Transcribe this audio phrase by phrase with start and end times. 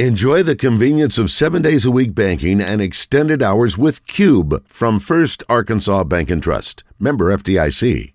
[0.00, 4.98] Enjoy the convenience of seven days a week banking and extended hours with Cube from
[4.98, 6.82] First Arkansas Bank and Trust.
[6.98, 8.12] Member FDIC.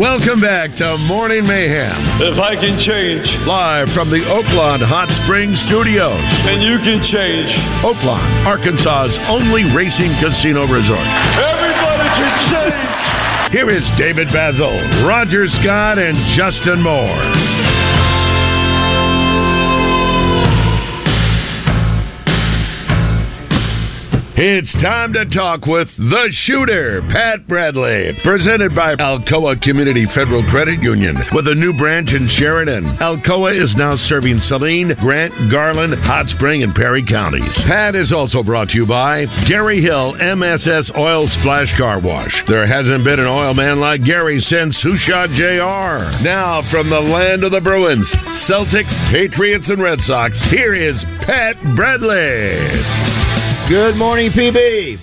[0.00, 2.00] Welcome back to Morning Mayhem.
[2.32, 6.24] If I can change, Live from the Oaklawn Hot Springs Studios.
[6.48, 7.52] And you can change.
[7.84, 11.04] Oaklawn, Arkansas's only racing casino resort.
[11.36, 13.52] Everybody can change.
[13.52, 17.87] Here is David Bazzel, Roger Scott, and Justin Moore.
[24.40, 30.78] It's time to talk with the shooter, Pat Bradley, presented by Alcoa Community Federal Credit
[30.78, 32.84] Union with a new branch in Sheridan.
[33.02, 37.50] Alcoa is now serving Saline, Grant, Garland, Hot Spring, and Perry counties.
[37.66, 42.30] Pat is also brought to you by Gary Hill MSS Oil Splash Car Wash.
[42.46, 46.22] There hasn't been an oil man like Gary since Who Shot JR.
[46.22, 48.06] Now from the land of the Bruins,
[48.46, 50.94] Celtics, Patriots, and Red Sox, here is
[51.26, 53.27] Pat Bradley.
[53.68, 54.96] Good morning, PB.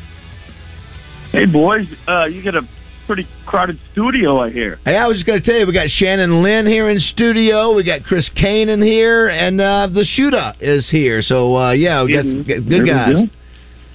[1.31, 2.67] Hey, boys, uh, you got a
[3.05, 4.79] pretty crowded studio, I hear.
[4.83, 7.75] Hey, I was just going to tell you, we got Shannon Lynn here in studio.
[7.75, 11.21] We got Chris Kane in here, and uh, the shooter is here.
[11.21, 13.15] So, uh, yeah, we got some good good guys.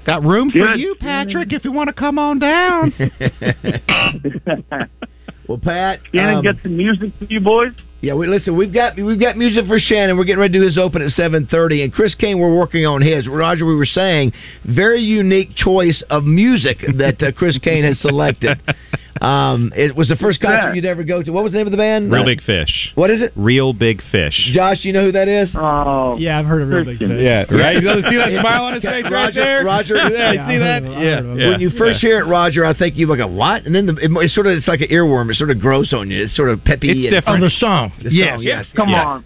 [0.07, 0.79] Got room for Good.
[0.79, 2.93] you, Patrick, if you want to come on down.
[5.51, 7.73] well, Pat, Shannon, um, get some music for you boys.
[8.03, 8.57] yeah, we listen.
[8.57, 10.17] We've got we've got music for Shannon.
[10.17, 12.39] We're getting ready to do his open at seven thirty, and Chris Kane.
[12.39, 13.27] We're working on his.
[13.27, 14.33] Roger, we were saying
[14.65, 18.63] very unique choice of music that uh, Chris Kane has selected.
[19.21, 20.75] Um, it was the first concert Yeah.
[20.75, 21.31] you'd ever go to.
[21.31, 22.11] What was the name of the band?
[22.11, 22.91] Real Uh, Big Fish.
[22.95, 23.33] What is it?
[23.37, 24.51] Real Big Fish.
[24.55, 25.51] Josh, you know who that is?
[25.55, 27.09] Oh, yeah, I've heard of Real Big Fish.
[27.21, 27.75] Yeah, right.
[27.83, 29.65] You see that smile on his face right Roger, there?
[29.65, 30.83] Roger, yeah, Yeah, you see I that?
[30.83, 31.41] heard of it, I Yeah, heard of it.
[31.43, 31.51] yeah.
[31.51, 33.97] when you first hear it, Roger, I think you look a what, and then the,
[33.97, 35.29] it, it's sort of it's like an earworm.
[35.29, 36.23] It's sort of gross on you.
[36.25, 36.89] It's sort of peppy.
[36.91, 37.43] It's and- different.
[37.43, 37.93] Oh, the song.
[38.03, 38.37] The yes.
[38.37, 38.67] song, yes.
[38.75, 39.05] Come Yeah.
[39.05, 39.25] on.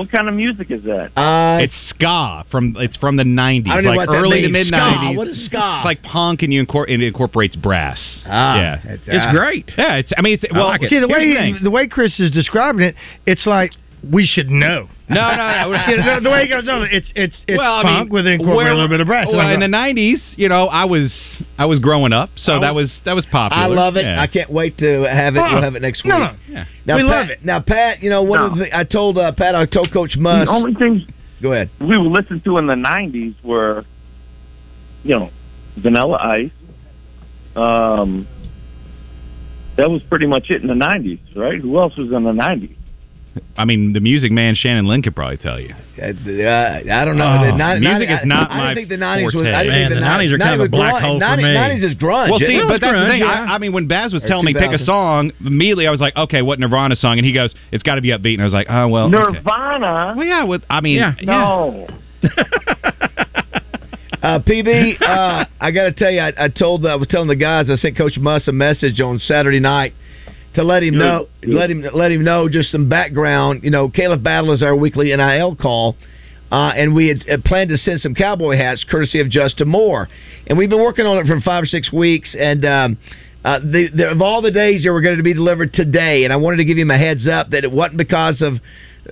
[0.00, 1.10] What kind of music is that?
[1.14, 4.48] Uh, It's ska from it's from the nineties, I know like what that early to
[4.48, 5.18] mid nineties.
[5.18, 5.76] What is ska?
[5.76, 8.00] It's like punk, and you incor- and it incorporates brass.
[8.24, 9.30] Ah, yeah, it's- it's ah.
[9.32, 9.70] great.
[9.76, 10.10] Yeah, it's.
[10.16, 10.72] I mean, it's well.
[10.88, 12.94] See the here's way the, he- the way Chris is describing it,
[13.26, 13.72] it's like
[14.02, 14.88] we should know.
[15.08, 15.84] No, no, no.
[15.88, 18.14] You know, the, the way he goes on, it's it's it's well, I punk mean,
[18.14, 19.26] with incorporate where- a little bit of brass.
[19.30, 21.12] Well, in the '90s, you know, I was
[21.58, 22.60] I was growing up, so Oh.
[22.60, 23.62] that was that was popular.
[23.64, 24.04] I love it.
[24.04, 24.20] Yeah.
[24.20, 25.40] I can't wait to have it.
[25.40, 26.10] Oh, We'll have it next week.
[26.10, 26.36] no, no.
[26.48, 26.64] Yeah.
[26.86, 27.44] Now, We Pat, love it.
[27.44, 30.46] Now, Pat, you know one of the I told uh, Pat, I told Coach Muss.
[30.46, 31.02] The only things
[31.42, 31.70] Go ahead.
[31.80, 33.84] we would listen to in the 90s were,
[35.02, 35.30] you know,
[35.78, 36.50] Vanilla Ice.
[37.56, 38.28] Um,
[39.76, 41.58] that was pretty much it in the 90s, right?
[41.58, 42.76] Who else was in the 90s?
[43.56, 45.72] I mean, the music man Shannon Lynn could probably tell you.
[46.00, 47.28] Uh, I don't know.
[47.28, 49.34] Oh, the ni- music 90 is not I, I my didn't think the nineties was.
[49.34, 49.52] forte.
[49.52, 51.42] I didn't Man, think the 90s are kind of a black hole for me.
[51.54, 52.30] Nineties is grunge.
[52.30, 53.20] Well, see, It but was that's the thing.
[53.20, 53.46] yeah.
[53.48, 56.00] I, I mean, when Baz was Or telling me pick a song, immediately I was
[56.00, 57.18] like, okay, what Nirvana song?
[57.18, 58.34] And he goes, it's got to be upbeat.
[58.34, 59.06] And I was like, oh well.
[59.14, 59.32] okay.
[59.38, 60.14] Nirvana?
[60.16, 60.44] Well, yeah.
[60.44, 61.14] With I mean, Yeah.
[61.22, 61.86] No.
[64.22, 67.34] Uh, PB, uh, I got to tell you, I, I told, I was telling the
[67.36, 69.94] guys, I sent Coach Muss a message on Saturday night
[70.54, 70.98] to let him Good.
[70.98, 71.50] know, Good.
[71.50, 73.62] let him, let him know just some background.
[73.62, 75.96] You know, Khalif Battle is our weekly NIL call,
[76.50, 80.08] uh, and we had, had planned to send some cowboy hats courtesy of Justin Moore,
[80.46, 82.64] and we've been working on it for five or six weeks, and.
[82.64, 82.98] Um,
[83.42, 86.32] uh, the, the, of all the days they were going to be delivered today, and
[86.32, 88.60] I wanted to give him a heads up that it wasn't because of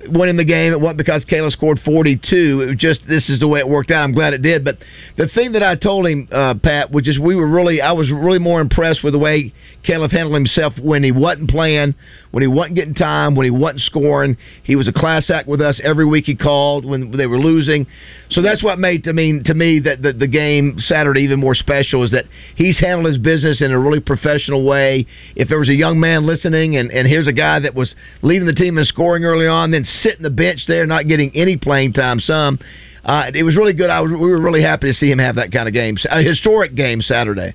[0.07, 0.73] winning the game.
[0.73, 2.61] It wasn't because Khalif scored 42.
[2.63, 4.03] It was just this is the way it worked out.
[4.05, 4.65] I'm glad it did.
[4.65, 4.79] But
[5.17, 8.11] the thing that I told him, uh, Pat, was just we were really, I was
[8.11, 9.55] really more impressed with the way
[9.87, 11.95] Khalif handled himself when he wasn't playing,
[12.31, 14.37] when he wasn't getting time, when he wasn't scoring.
[14.65, 16.25] He was a class act with us every week.
[16.25, 17.87] He called when they were losing.
[18.31, 21.55] So that's what made to mean to me that the, the game Saturday even more
[21.55, 25.07] special is that he's handled his business in a really professional way.
[25.37, 28.47] If there was a young man listening, and, and here's a guy that was leading
[28.47, 31.93] the team in scoring early on, then sitting the bench there, not getting any playing
[31.93, 32.59] time, some.
[33.05, 33.89] Uh, it was really good.
[33.89, 36.23] I was, we were really happy to see him have that kind of game, a
[36.23, 37.55] historic game Saturday.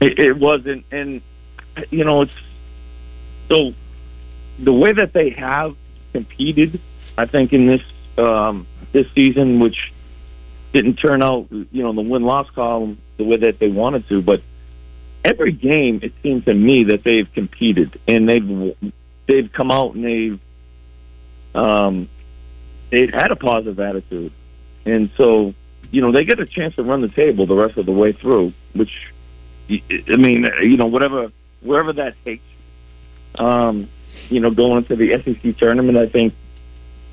[0.00, 1.22] It, it wasn't, and
[1.90, 2.32] you know, it's
[3.48, 3.72] so
[4.58, 5.76] the way that they have
[6.12, 6.80] competed.
[7.16, 7.82] I think in this
[8.16, 9.92] um, this season, which
[10.72, 14.22] didn't turn out, you know, the win loss column the way that they wanted to,
[14.22, 14.42] but
[15.24, 18.76] every game it seems to me that they've competed and they've
[19.26, 20.40] they've come out and they've
[21.54, 22.08] um,
[22.90, 24.32] they've had a positive attitude,
[24.86, 25.54] and so
[25.90, 28.12] you know they get a chance to run the table the rest of the way
[28.12, 29.10] through, which
[29.70, 31.30] I mean, you know, whatever
[31.62, 32.42] wherever that takes.
[33.38, 33.88] Um,
[34.30, 36.34] you know, going into the SEC tournament, I think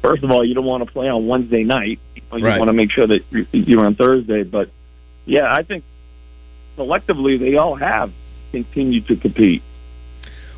[0.01, 1.99] first of all, you don't want to play on Wednesday night.
[2.15, 2.59] You, know, you Right.
[2.59, 4.43] want to make sure that you- you're on Thursday.
[4.43, 4.69] But
[5.25, 5.83] yeah, I think
[6.75, 8.11] collectively they all have
[8.51, 9.61] continued to compete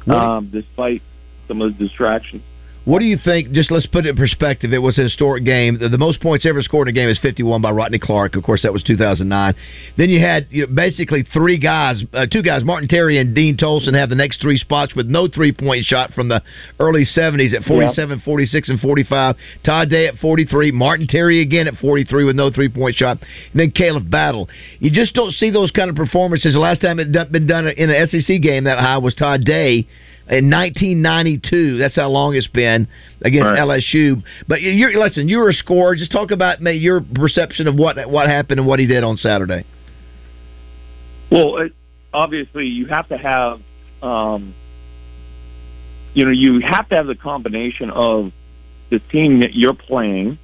[0.07, 1.01] um, despite
[1.47, 2.43] some of the distractions.
[2.87, 3.51] What do you think?
[3.51, 4.71] Just let's put it in perspective.
[4.71, 5.77] It was a historic game.
[5.77, 8.37] The, the most points ever scored in a game is 51 by Rodney Clark.
[8.37, 9.55] Of course, that was 2009.
[9.97, 13.57] Then you had you know, basically three guys, uh, two guys, Martin Terry and Dean
[13.57, 16.41] Tolson, have the next three spots with no three point shot from the
[16.79, 19.35] early 70s at 47, 46, and 45.
[19.65, 20.71] Todd Day at 43.
[20.71, 23.17] Martin Terry again at 43 with no three point shot.
[23.51, 24.47] And then Khalif Battle.
[24.79, 26.53] You just don't see those kind of performances.
[26.53, 29.43] The last time it had been done in an SEC game that high was Todd
[29.43, 29.87] Day
[30.29, 31.77] in 1992.
[31.77, 32.87] That's how long it's been
[33.21, 33.59] against Right.
[33.59, 34.21] LSU.
[34.47, 35.29] But you- you're listen.
[35.29, 35.95] You're a scorer.
[35.95, 39.17] Just talk about maybe your perception of what what happened and what he did on
[39.17, 39.63] Saturday.
[41.29, 41.73] Well, it,
[42.13, 43.59] obviously, you have to have,
[44.01, 44.53] um,
[46.13, 48.31] you know, you have to have the combination of
[48.89, 50.37] the team that you're playing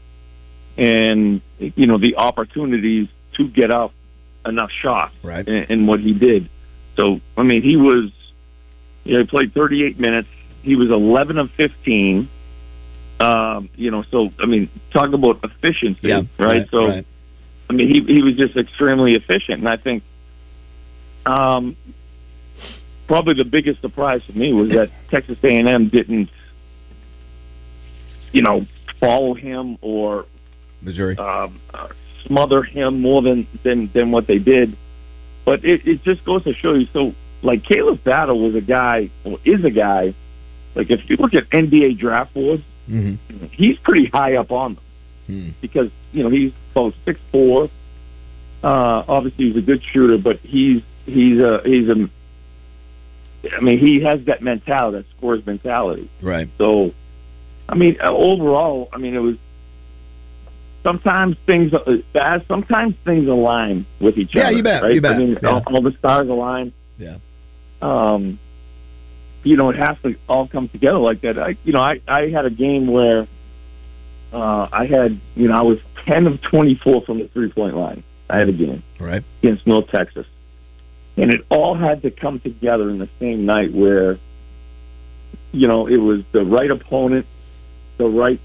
[0.78, 3.94] and you know the opportunities to get up
[4.46, 5.14] enough shots.
[5.24, 5.48] Right.
[5.48, 6.50] And, and what he did.
[6.96, 8.12] So, I mean, he was,
[9.04, 10.30] you know, he played 38 minutes.
[10.62, 12.30] He was 11 of 15.
[13.20, 16.68] Um, you know, so I mean, talk about efficiency, right?
[16.70, 16.88] So.
[16.88, 17.06] right.
[17.70, 20.04] I mean, he he was just extremely efficient, and I think,
[21.26, 21.76] um,
[23.08, 26.30] probably the biggest surprise to me was that Texas A and M didn't,
[28.32, 28.66] you know,
[29.00, 30.26] follow him or
[30.82, 31.18] Missouri.
[31.18, 31.88] um, uh,
[32.26, 34.78] smother him more than than than what they did.
[35.46, 36.88] But it it just goes to show you.
[36.94, 40.14] So, like Khalif Battle was a guy, or is a guy.
[40.76, 43.16] Like if you look at NBA draft boards, hmm
[43.52, 44.84] he's pretty high up on them
[45.28, 45.50] Hmm.
[45.62, 47.70] because you know he's about six four.
[48.64, 52.10] Uh, obviously, he's a good shooter, but he's he's a he's a.
[53.56, 56.10] I mean, he has that mentality, that scores mentality.
[56.22, 56.48] Right.
[56.58, 56.94] So,
[57.68, 59.36] I mean, uh, overall, I mean, it was.
[60.82, 62.46] Sometimes things, uh, bad.
[62.48, 64.52] Sometimes things align with each Yeah, other.
[64.52, 64.94] Yeah, you bet, Right?
[64.96, 65.50] you bet, I mean, yeah.
[65.50, 66.74] all, all the stars align.
[66.98, 67.18] Yeah.
[67.84, 68.40] Um,
[69.44, 71.38] you know, it has to all come together like that.
[71.38, 73.28] I, you know, I I had a game where
[74.32, 78.04] uh, I had, you know, I was 10 of 24 from the three point line.
[78.30, 79.22] I had a game Right.
[79.44, 80.26] against North Texas.
[81.18, 84.18] And it all had to come together in the same night where,
[85.52, 87.28] you know, it was the right opponent,
[87.98, 88.40] the right,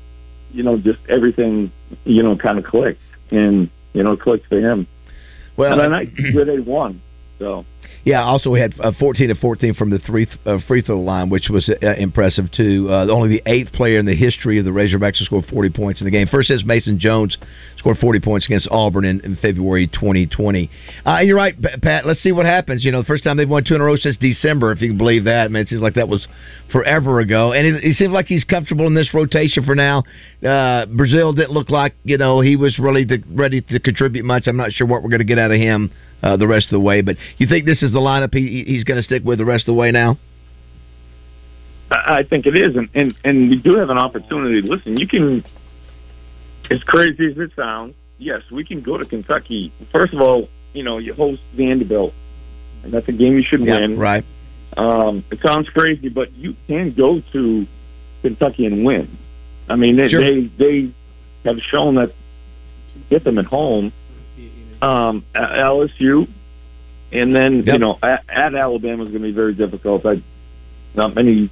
[0.52, 1.70] you know, just everything,
[2.04, 3.00] you know, kind of clicked.
[3.30, 4.86] And, you know, clicked for him.
[5.56, 7.00] Well, and night where they won.
[7.38, 7.64] So,
[8.04, 11.28] Yeah, also we had uh, 14 to 14 from the three uh, free throw line,
[11.28, 12.88] which was uh, impressive too.
[12.90, 16.00] Uh, only the eighth player in the history of the Razorbacks to score 40 points
[16.00, 16.26] in the game.
[16.26, 17.36] First is Mason Jones
[17.76, 20.70] scored 40 points against Auburn in, in February 2020.
[21.04, 22.06] Uh, you're right, Pat.
[22.06, 22.84] Let's see what happens.
[22.84, 24.88] You know, the first time they've won two in a row since December, if you
[24.88, 25.44] can believe that.
[25.44, 26.26] I mean, it seems like that was
[26.72, 30.04] forever ago, and it, it seems like he's comfortable in this rotation for now.
[30.42, 34.46] Uh, Brazile didn't look like you know he was really ready to contribute much.
[34.46, 35.92] I'm not sure what we're going to get out of him
[36.22, 37.00] uh, the rest of the way.
[37.00, 39.62] But you think this is the lineup he, he's going to stick with the rest
[39.62, 40.18] of the way now?
[41.90, 44.60] I think it is, and, and and we do have an opportunity.
[44.60, 45.42] Listen, you can,
[46.70, 49.72] as crazy as it sounds, yes, we can go to Kentucky.
[49.90, 52.12] First of all, you know, you host Vanderbilt,
[52.82, 53.98] and that's a game you should win.
[53.98, 54.24] right.
[54.76, 57.66] Um, it sounds crazy, but you can go to
[58.20, 59.16] Kentucky and win.
[59.68, 60.20] I mean, they Sure.
[60.20, 60.92] they, they
[61.46, 62.12] have shown that
[63.08, 63.92] get them at home.
[64.80, 66.28] Um, LSU,
[67.12, 70.06] and then you know at, at Alabama is going to be very difficult.
[70.06, 70.22] I
[70.94, 71.50] not many,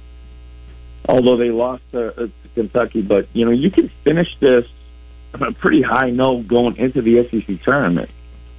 [1.07, 4.65] although they lost to, uh, to Kentucky, but you know you can finish this
[5.33, 8.09] on a pretty high note going into the SEC tournament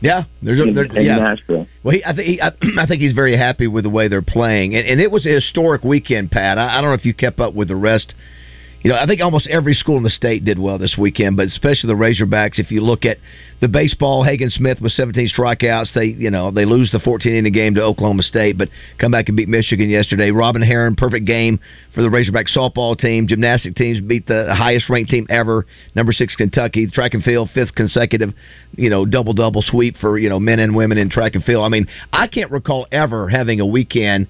[0.00, 1.16] Yeah, there's a, in, there, in yeah.
[1.16, 1.66] Nashville.
[1.82, 4.22] Well, he, I think he, I, I think he's very happy with the way they're
[4.22, 6.58] playing, and, and it was a historic weekend, Pat.
[6.58, 8.14] I, I don't know if you kept up with the rest.
[8.82, 11.48] You know, I think almost every school in the state did well this weekend, but
[11.48, 12.60] especially the Razorbacks.
[12.60, 13.18] If you look at
[13.60, 15.92] the baseball, Hagen Smith with 17 strikeouts.
[15.94, 18.68] They, you know, they lose the 14 inning game to Oklahoma State, but
[18.98, 20.30] come back and beat Michigan yesterday.
[20.30, 21.58] Robyn Herron, perfect game
[21.92, 23.26] for the Razorback softball team.
[23.26, 25.66] Gymnastic teams beat the highest ranked team ever,
[25.96, 26.86] number six Kentucky.
[26.86, 28.32] Track and field, fifth consecutive,
[28.76, 31.64] you know, double double sweep for you know men and women in track and field.
[31.64, 34.28] I mean, I can't recall ever having a weekend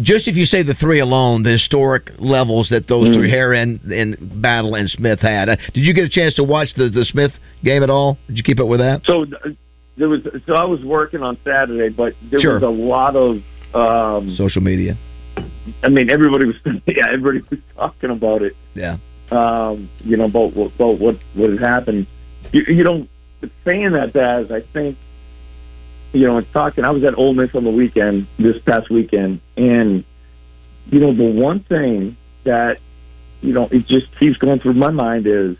[0.00, 3.14] just if you say the three alone, the historic levels that those Mm.
[3.14, 5.48] three Herron and Battle and Smith had.
[5.48, 7.32] Uh, did you get a chance to watch the the Smith
[7.64, 8.16] game at all?
[8.28, 9.02] Did you keep up with that?
[9.04, 9.56] So th-
[9.98, 12.54] there was so I was working on Saturday, but there Sure.
[12.54, 13.42] was a lot of
[13.74, 14.96] um Social media.
[15.82, 16.56] I mean everybody was
[16.86, 18.56] yeah, everybody was talking about it.
[18.74, 18.96] Yeah.
[19.30, 22.06] Um, you know, about what about what what had happened.
[22.52, 23.06] You, you know,
[23.64, 24.96] saying that Daz, I think
[26.12, 29.40] you know, and talking I was at Ole Miss on the weekend, this past weekend,
[29.56, 30.04] and
[30.90, 32.78] you know, the one thing that
[33.40, 35.56] you know, it just keeps going through my mind is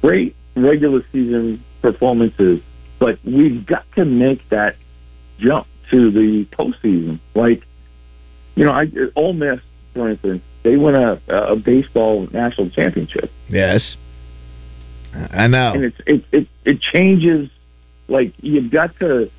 [0.00, 2.60] great regular season performances,
[2.98, 4.76] but we've got to make that
[5.38, 7.18] jump to the postseason.
[7.34, 7.64] Like,
[8.54, 9.60] you know, I Ole Miss,
[9.94, 13.30] for instance, they win a, a baseball national championship.
[13.48, 13.96] Yes,
[15.12, 15.72] I know.
[15.72, 17.50] And it's it it it changes.
[18.10, 19.30] Like you've got to,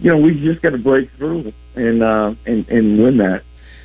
[0.00, 3.42] you know, we just got to break through and uh, and and win that.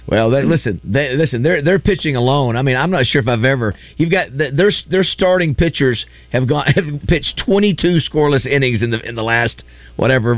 [0.07, 1.43] Well, they, listen, they, listen.
[1.43, 2.55] They're they're pitching alone.
[2.55, 3.75] I mean, I'm not sure if I've ever.
[3.97, 8.89] You've got the, their their starting pitchers have gone have pitched 22 scoreless innings in
[8.89, 9.61] the in the last
[9.97, 10.35] whatever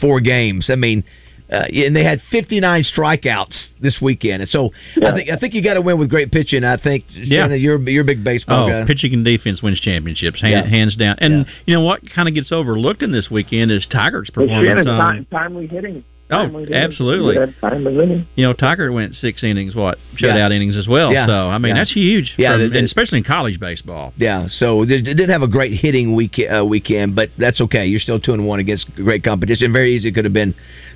[0.00, 0.70] four games.
[0.70, 1.04] I mean,
[1.50, 4.42] uh, and they had 59 strikeouts this weekend.
[4.42, 4.70] And so
[5.04, 6.64] I think I think you got to win with great pitching.
[6.64, 7.44] I think Yeah.
[7.44, 8.84] Shannon, you're you're a big baseball Oh, guy.
[8.86, 10.66] pitching and defense wins championships, hand, Yeah.
[10.76, 11.16] hands down.
[11.18, 14.66] And you know what kind of gets overlooked in this weekend is Tiger's performance.
[14.68, 16.04] Shannon, time, timely hitting.
[16.32, 16.72] Oh, hitting.
[16.72, 17.34] absolutely.
[17.34, 18.24] That timely hitting.
[18.36, 20.50] you know, Tiger went six innings, what shutout Yeah.
[20.52, 21.12] innings as well.
[21.12, 21.26] Yeah.
[21.26, 21.80] So I mean, Yeah.
[21.80, 22.34] that's huge.
[22.36, 24.12] Yeah, from- they- they- and especially in college baseball.
[24.16, 27.86] Yeah, so they they didn't have a great hitting week, uh, weekend, but that's okay.
[27.86, 29.72] You're still two and one against great competition.
[29.72, 30.08] Very easy.
[30.10, 30.54] It could have been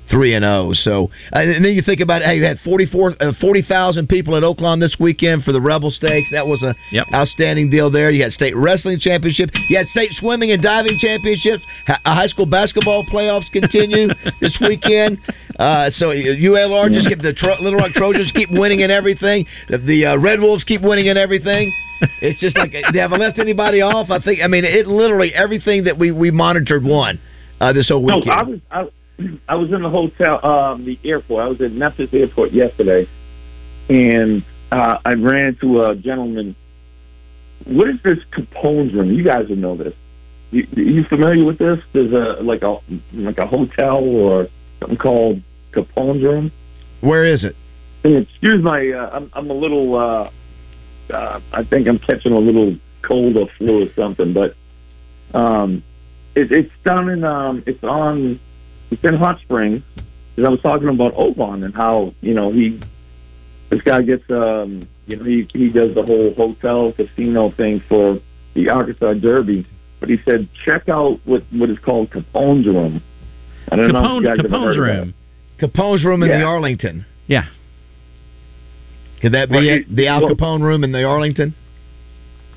[0.09, 0.71] three and zero.
[0.73, 2.21] So, uh, and then you think about.
[2.21, 6.29] Hey, you had 44, uh, 40,000 people at Oaklawn this weekend for the Rebel Stakes.
[6.31, 7.07] That was a Yep.
[7.13, 8.11] outstanding deal there.
[8.11, 9.49] You had state wrestling championship.
[9.69, 11.63] You had state swimming and diving championships.
[11.87, 14.07] Ha- uh, high school basketball playoffs continue
[14.41, 15.17] this weekend.
[15.59, 19.45] Uh, so ULR just keep the Tro- Little Rock Trojans keep winning and everything.
[19.69, 21.71] The, the uh, Red Wolves keep winning and everything.
[22.21, 24.09] It's just like they haven't left anybody off.
[24.11, 24.41] I think.
[24.43, 27.19] I mean, it literally everything that we we monitored won
[27.61, 28.31] uh, this whole No, weekend.
[28.33, 28.85] I was I,
[29.49, 31.43] I was in the hotel, um, the airport.
[31.43, 33.07] I was at Memphis Airport yesterday,
[33.89, 36.55] and uh, I ran into a gentleman.
[37.65, 39.11] What is this Capone's room?
[39.11, 39.93] You guys would know this.
[40.51, 41.79] You, you familiar with this?
[41.93, 42.79] There's a like a
[43.13, 44.47] like a hotel or
[44.79, 45.41] something called
[45.71, 46.51] Capone's room.
[47.01, 47.55] Where is it?
[48.03, 49.95] And excuse my, uh, I'm I'm a little.
[49.95, 50.29] Uh,
[51.11, 54.55] uh, I think I'm catching a little cold or flu or something, but
[55.33, 55.83] um,
[56.35, 58.39] it, it's down in um, it's on,
[58.91, 59.81] it's in Hot Springs.
[60.35, 62.81] Because I was talking about Oban and how you know he,
[63.69, 68.19] this guy gets um, you know he he does the whole hotel casino thing for
[68.53, 69.65] the Arkansas Derby,
[70.01, 73.01] but he said check out what what is called Capone's room.
[73.71, 75.13] I don't know if Capone, you guys ever Capone's heard room.
[75.57, 77.05] Capone's room in the Arlington.
[77.27, 77.45] Yeah.
[79.21, 79.71] Could that be Well, it?
[79.81, 81.55] it- The Al well- Capone room in the Arlington?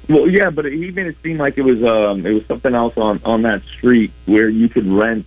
[0.08, 2.94] Well, yeah, but he made it seem like it was um it was something else
[2.96, 5.26] on on that street where you could rent,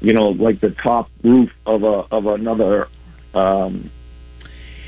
[0.00, 2.88] you know, like the top roof of a of another
[3.34, 3.90] um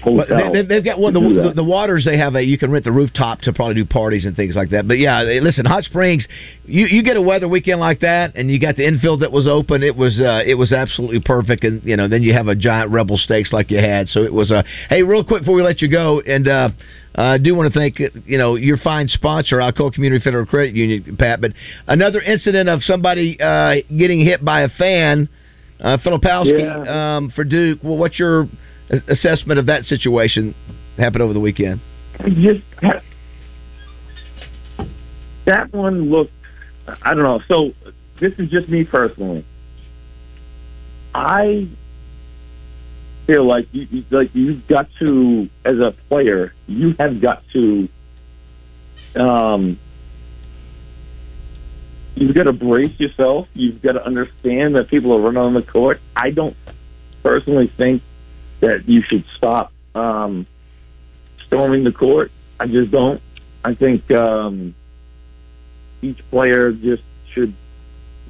[0.04, 0.52] But hotel.
[0.52, 2.04] they, they've got one to the, the, the waters.
[2.04, 4.70] They have a you can rent the rooftop to probably do parties and things like
[4.70, 4.88] that.
[4.88, 6.26] But yeah, they- listen, Hot Springs.
[6.64, 9.46] You you get a weather weekend like that, and you got the infield that was
[9.46, 9.82] open.
[9.84, 11.62] It was uh, it was absolutely perfect.
[11.64, 14.08] And you know then you have a giant Rebel Stakes like you had.
[14.08, 16.70] So it was a hey, real quick before we let you go, and uh,
[17.14, 21.16] I do want to thank you know your fine sponsor, Alcoa Community Federal Credit Union,
[21.18, 21.40] Pat.
[21.40, 21.52] But
[21.86, 25.28] another incident of somebody uh, getting hit by a fan,
[25.80, 27.16] uh, Filipowski Yeah.
[27.16, 27.80] um, for Duke.
[27.82, 28.48] Well, what's your
[29.08, 30.54] assessment of that situation
[30.96, 31.80] happened over the weekend?
[32.40, 32.60] just
[35.44, 36.32] that one looked
[37.02, 37.40] I don't know.
[37.48, 37.72] So
[38.20, 39.44] this is just me personally.
[41.14, 41.68] I
[43.26, 47.88] feel like you you- like you've got to as a player, you have got to
[49.16, 49.78] um
[52.14, 53.48] you've got to brace yourself.
[53.54, 56.00] You've got to understand that people are running on the court.
[56.16, 56.56] I don't
[57.22, 58.02] personally think
[58.60, 60.46] that you should stop um
[61.46, 62.30] storming the court.
[62.58, 63.20] I just don't.
[63.64, 64.74] I think um,
[66.00, 67.02] each player just
[67.32, 67.54] should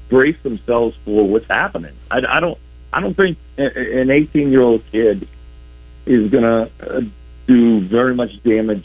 [0.08, 1.94] brace themselves for what's happening.
[2.10, 2.58] I, I don't.
[2.92, 5.28] I don't think an 18 year old kid
[6.06, 7.00] is going to uh,
[7.46, 8.84] do very much damage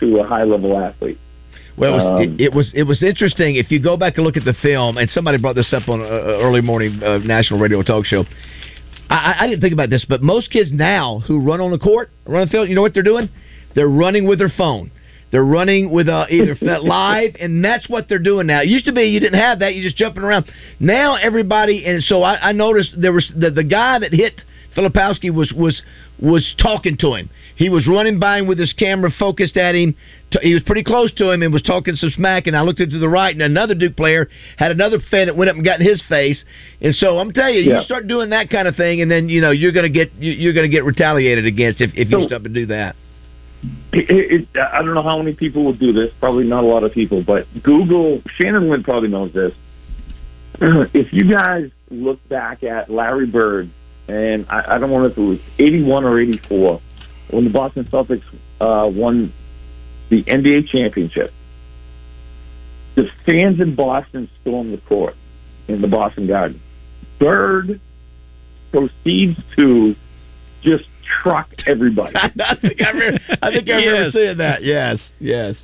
[0.00, 1.18] to a high level athlete.
[1.76, 3.56] Well, it was, Um, it, it was it was interesting.
[3.56, 6.00] If you go back and look at the film, and somebody brought this up on
[6.00, 8.24] an early morning uh, national radio talk show.
[9.10, 12.10] I, I- didn't think about this, but most kids now who run on the court,
[12.26, 13.28] run the field, you know what they're doing?
[13.74, 14.90] They're running with their phone.
[15.34, 18.60] They're running with uh, either live, and that's what they're doing now.
[18.62, 20.48] It used to be you didn't have that; you just jumping around.
[20.78, 24.40] Now everybody, and so I, I noticed there was the, the guy that hit
[24.76, 25.82] Filipowski was was
[26.20, 27.30] was talking to him.
[27.56, 29.96] He was running by him with his camera focused at him.
[30.40, 32.46] He was pretty close to him and was talking some smack.
[32.46, 35.50] And I looked to the right, and another Duke player had another fan that went
[35.50, 36.40] up and got in his face.
[36.80, 37.78] And so I'm telling you, Yeah.
[37.80, 40.12] you start doing that kind of thing, and then you know you're going to get
[40.14, 42.94] you- you're going to get retaliated against if, if you So- stop to do that.
[43.92, 46.12] It, it, I don't know how many people would do this.
[46.20, 48.22] Probably not a lot of people, but Google.
[48.36, 49.52] Shannon Lynn probably knows this.
[50.60, 53.70] if you guys look back at Larry Bird,
[54.08, 56.80] and I, I don't know if it was 81 or 84,
[57.30, 58.24] when the Boston Celtics
[58.60, 59.32] uh, won
[60.08, 61.32] the NBA championship,
[62.94, 65.16] the fans in Boston stormed the court
[65.68, 66.60] in the Boston Garden.
[67.18, 67.80] Bird
[68.70, 69.96] proceeds to
[70.62, 70.84] just
[71.22, 72.16] trucked everybody.
[72.16, 74.12] I think I remember, I think I remember Yes.
[74.12, 74.62] seeing that.
[74.64, 75.56] Yes, yes.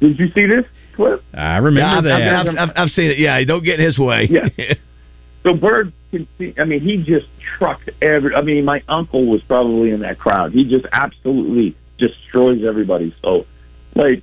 [0.00, 0.64] Did you see this
[0.96, 1.22] clip?
[1.34, 2.22] I remember Yeah, I've, that.
[2.22, 3.18] I've, I've, I've seen it.
[3.18, 4.28] Yeah, don't get in his way.
[4.30, 4.74] Yeah.
[5.44, 6.54] So Bird can see.
[6.56, 7.26] I mean, he just
[7.58, 8.32] trucked every.
[8.32, 10.52] I mean, my uncle was probably in that crowd.
[10.52, 13.12] He just absolutely destroys everybody.
[13.24, 13.44] So,
[13.96, 14.22] like,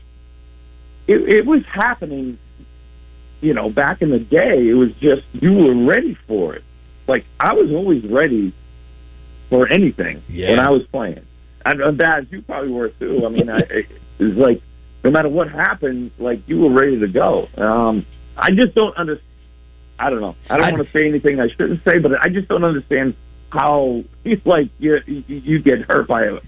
[1.07, 2.39] it, it was happening.
[3.41, 6.63] You know, back in the day, it was just you were ready for it.
[7.05, 8.53] Like I was always ready
[9.49, 10.51] for anything Yeah.
[10.51, 11.25] when I was playing.
[11.65, 13.25] And and Baz, you probably were too.
[13.25, 13.87] I mean, I, it
[14.19, 14.61] was like
[15.03, 17.47] no matter what happened, like you were ready to go.
[17.57, 18.05] Um,
[18.37, 19.25] I just don't understand.
[19.99, 20.35] I don't know.
[20.49, 23.15] I don't want to say anything I shouldn't say, but I just don't understand
[23.49, 26.39] how it's like you you, you get hurt by a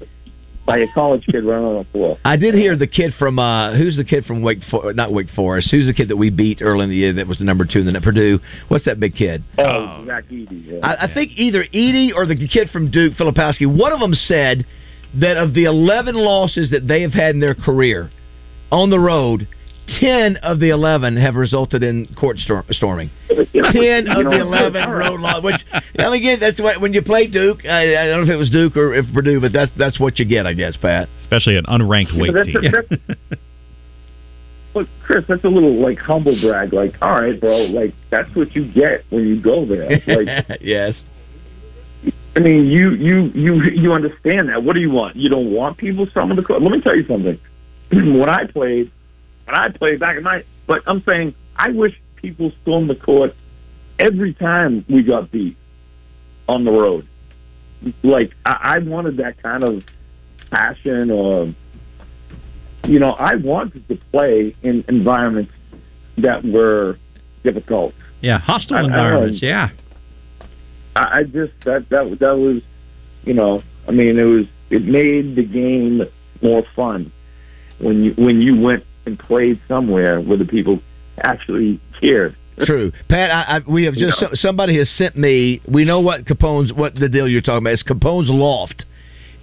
[0.65, 2.17] by a college kid running on the floor.
[2.23, 5.29] I did hear the kid from uh who's the kid from Wake For- not Wake
[5.35, 7.65] Forest who's the kid that we beat early in the year that was the number
[7.65, 10.67] two in the Purdue what's that big kid Oh, Zach Edey.
[10.67, 10.79] Yeah.
[10.83, 14.65] I, I think either Edey or the kid from Duke Filipowski one of them said
[15.19, 18.09] that of the 11 losses that they have had in their career
[18.71, 19.47] on the road
[19.99, 23.37] 10 of the 11 have resulted in court storm- storming 10
[24.07, 25.61] of the 11 road losses which
[25.99, 28.37] I mean again that's what when you play Duke I, I don't know if it
[28.37, 31.57] was Duke or if Purdue but that's that's what you get I guess Pat especially
[31.57, 32.53] an unranked Yeah, weight but team.
[32.61, 33.39] that's- that's-
[34.73, 36.71] Look, Chris, that's a little like humble brag.
[36.71, 40.01] Like, all right, bro, like that's what you get when you go there.
[40.07, 40.95] Like, yes
[42.37, 44.63] I mean, you you you you understand that.
[44.63, 45.17] What do you want?
[45.17, 46.61] You don't want people storming the court.
[46.61, 47.37] Let me tell you something.
[47.91, 48.89] when I played,
[49.45, 53.35] when I played back in my, but I'm saying I wish people stormed the court
[53.99, 55.57] every time we got beat
[56.47, 57.07] on the road.
[58.03, 59.83] Like I, I wanted that kind of
[60.51, 61.53] passion, or
[62.85, 65.51] you know, I wanted to play in environments
[66.17, 66.97] that were
[67.43, 67.93] difficult.
[68.21, 69.39] yeah, hostile I- I um, environments.
[69.41, 69.69] don't- yeah.
[70.95, 72.61] I, I just that that that was,
[73.23, 76.03] you know, I mean, it was it made the game
[76.41, 77.11] more fun
[77.79, 80.79] when you when you went and played somewhere where the people
[81.19, 82.35] actually cared.
[82.63, 83.31] True, Pat.
[83.31, 84.33] I, I, we have just You know.
[84.35, 85.61] somebody has sent me.
[85.67, 87.73] We know what Capone's what the deal you're talking about.
[87.73, 88.85] It's Capone's Loft.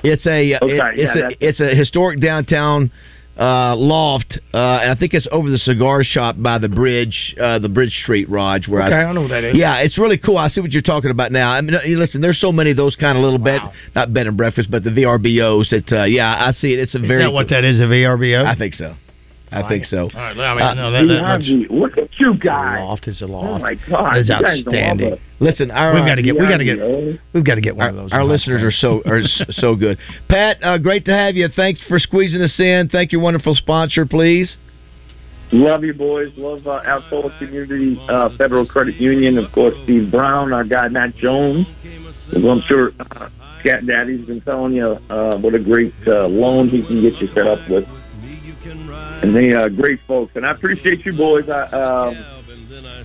[0.04, 2.92] It's a Okay, it- it's yeah, a it's a historic downtown
[3.36, 7.60] uh, loft, uh, and I think it's over the cigar shop by the bridge, uh,
[7.60, 8.66] the Bridge Street Raj.
[8.68, 9.54] Where Okay, I, I know what that is.
[9.56, 10.36] Yeah, it's really cool.
[10.36, 11.50] I see what you're talking about now.
[11.52, 13.60] I mean, listen, there's so many of those kind of little bed,
[13.94, 15.70] not bed and breakfast, but the VRBOs.
[15.70, 16.80] That uh, yeah, I see it.
[16.80, 17.22] It's a Is very.
[17.22, 18.44] that what that is, a VRBO?
[18.44, 18.96] I think so.
[19.50, 20.02] I think so.
[20.02, 21.40] All right, I mean, Uh, no, that, that much.
[21.42, 22.80] VRB, look at you guys!
[22.80, 23.46] Loft is a loft.
[23.48, 25.20] Oh my God, That's you guys don't have outstanding.
[25.40, 26.34] Listen, our We've got to get.
[26.34, 28.12] we got to get, we've got to get one our, of those.
[28.12, 29.98] our in my listeners are so are so good.
[30.28, 31.48] Pat, uh, great to have you.
[31.54, 32.88] Thanks for squeezing us in.
[32.90, 34.56] Thank your wonderful sponsor, please.
[35.50, 36.30] Love you boys.
[36.36, 39.38] Love uh, Alcoa Community uh, Federal Credit Union.
[39.38, 41.66] Of course, Steve Brown, our guy Matt Jones.
[42.34, 43.30] I'm sure uh,
[43.62, 47.28] Cat Daddy's been telling you uh, what a great uh, loan he can get you
[47.34, 47.84] set up with.
[48.70, 50.32] And they uh, great folks.
[50.36, 51.48] And I appreciate you boys.
[51.48, 52.38] I, um,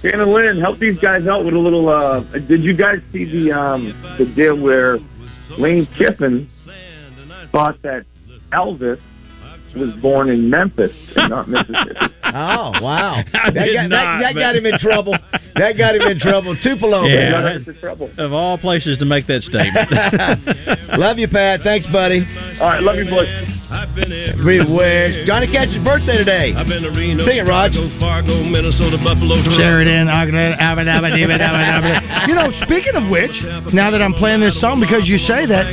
[0.02, 1.89] Shannon Lynn, help these guys out with a little.
[1.89, 4.99] Uh, did you guys see the um, the deal where
[5.58, 6.49] Lane Kiffin
[7.52, 8.06] thought that
[8.52, 8.99] Elvis
[9.76, 11.95] was born in Memphis and not Mississippi?
[12.36, 15.15] Oh wow, I that, did got, not, that, that got him in trouble.
[15.56, 16.58] That got him in trouble.
[16.63, 17.06] Tupelo.
[17.06, 17.30] Yeah.
[17.30, 18.10] Got us into trouble.
[18.17, 19.91] Of all places to make that statement.
[20.97, 21.60] Love you, Pat.
[21.63, 22.26] Thanks, buddy.
[22.60, 23.52] All right, love you, boys.
[23.73, 25.25] I've been Everywhere.
[25.25, 26.53] Johnny Cash's birthday today.
[26.53, 27.73] I've been to Reno, Sing it, Raj.
[27.73, 32.27] Chicago, Fargo, Minnesota, Buffalo, Sheridan, Ogden, Abba, Dabba, Dibba, Dabba, Dabba.
[32.29, 33.33] You know, speaking of which,
[33.73, 35.65] now that I'm playing this song, because you say that,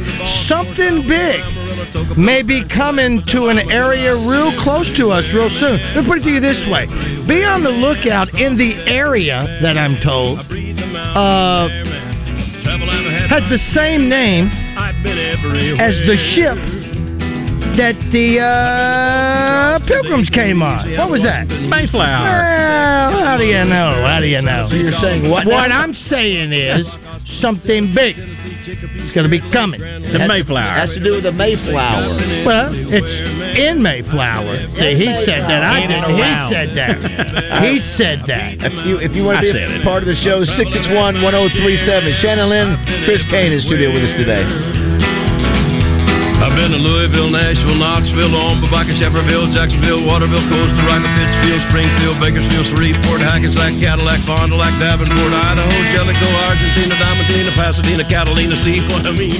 [0.48, 5.76] something big may be coming to an area real close to us real soon.
[5.92, 6.88] Let me put it to you this way:
[7.28, 11.68] be on the lookout in the area that I'm told uh,
[13.28, 15.76] has the same name I've been everywhere.
[15.76, 16.79] as the ship
[17.76, 20.90] that the uh, Pilgrims came on.
[20.96, 21.46] What was that?
[21.46, 23.10] Mayflower.
[23.10, 24.04] Well, how do you know?
[24.06, 24.66] How do you know?
[24.70, 25.46] So you're saying what?
[25.46, 25.70] What?
[25.70, 26.86] I'm saying is
[27.40, 28.16] something big.
[28.18, 29.80] It's going to be coming.
[29.80, 30.78] The Mayflower.
[30.78, 32.46] has to do with the Mayflower.
[32.46, 34.58] Well, it's in Mayflower.
[34.78, 35.62] See, he said that.
[35.62, 36.14] I didn't.
[36.16, 36.96] He said that.
[37.60, 38.56] He said that.
[38.62, 42.22] If you if you want to be a part of the show, 661-1037.
[42.22, 44.79] Shannon Lynn, Chris Kane in studio with us today.
[46.50, 53.78] I've been to Louisville, Nashville, Knoxville, Omaha, Shepherdsville, Jacksonville, Waterville, Pittsfield, Springfield, Bakersfield, Shreveport, Hackensack,
[53.78, 58.58] Cadillac, Fond du Lac, Davenport, Idaho, Jellicoe, Argentina, Diamantina, Pasadena, Catalina,
[59.06, 59.38] I mean?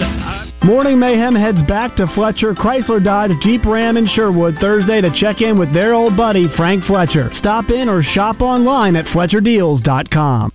[0.62, 5.40] Morning Mayhem heads back to Fletcher Chrysler Dodge Jeep Ram in Sherwood Thursday to check
[5.40, 7.30] in with their old buddy Frank Fletcher.
[7.34, 10.52] Stop in or shop online at FletcherDeals.com.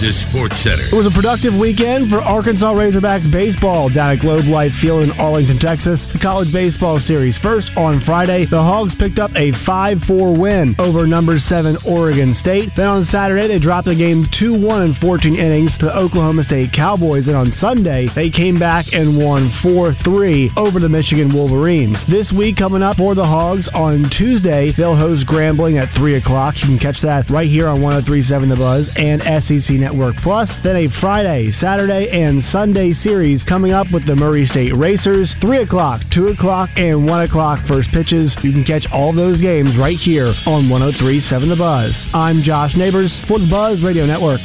[0.00, 0.88] Texas Sports Center.
[0.88, 5.12] It was a productive weekend for Arkansas Razorbacks baseball down at Globe Life Field in
[5.20, 6.00] Arlington, Texas.
[6.14, 7.36] The college baseball series.
[7.44, 12.70] First on Friday, the Hogs picked up a 5-4 win over number 7 Oregon State.
[12.80, 16.72] Then on Saturday, they dropped the game 2-1 in 14 innings to the Oklahoma State
[16.72, 17.28] Cowboys.
[17.28, 22.00] And on Sunday, they came back and won 4-3 over the Michigan Wolverines.
[22.08, 26.54] This week coming up for the Hogs on Tuesday, they'll host Grambling at 3 o'clock.
[26.56, 30.48] You can catch that right here on 1037 The Buzz and SEC Network Plus.
[30.62, 35.34] Then a Friday, Saturday, and Sunday series coming up with the Murray State Racers.
[35.40, 38.36] 3 o'clock, 2 o'clock, and 1 o'clock first pitches.
[38.42, 41.92] You can catch all those games right here on 1037 The Buzz.
[42.14, 44.40] I'm Josh Neighbors for the Buzz Radio Network.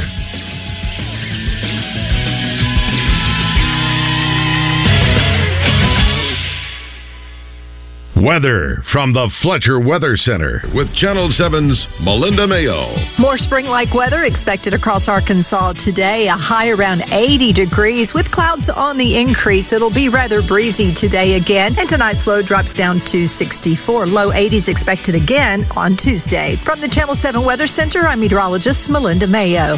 [8.25, 12.97] Weather from the Fletcher Weather Center with Channel 7's Melinda Mayo.
[13.19, 16.25] More spring like weather expected across Arkansas today.
[16.25, 19.71] A high around 80 degrees with clouds on the increase.
[19.71, 21.75] It'll be rather breezy today again.
[21.77, 24.07] And tonight's low drops down to 64.
[24.07, 26.57] Low 80s expected again on Tuesday.
[26.65, 29.77] From the Channel 7 Weather Center, I'm meteorologist Melinda Mayo.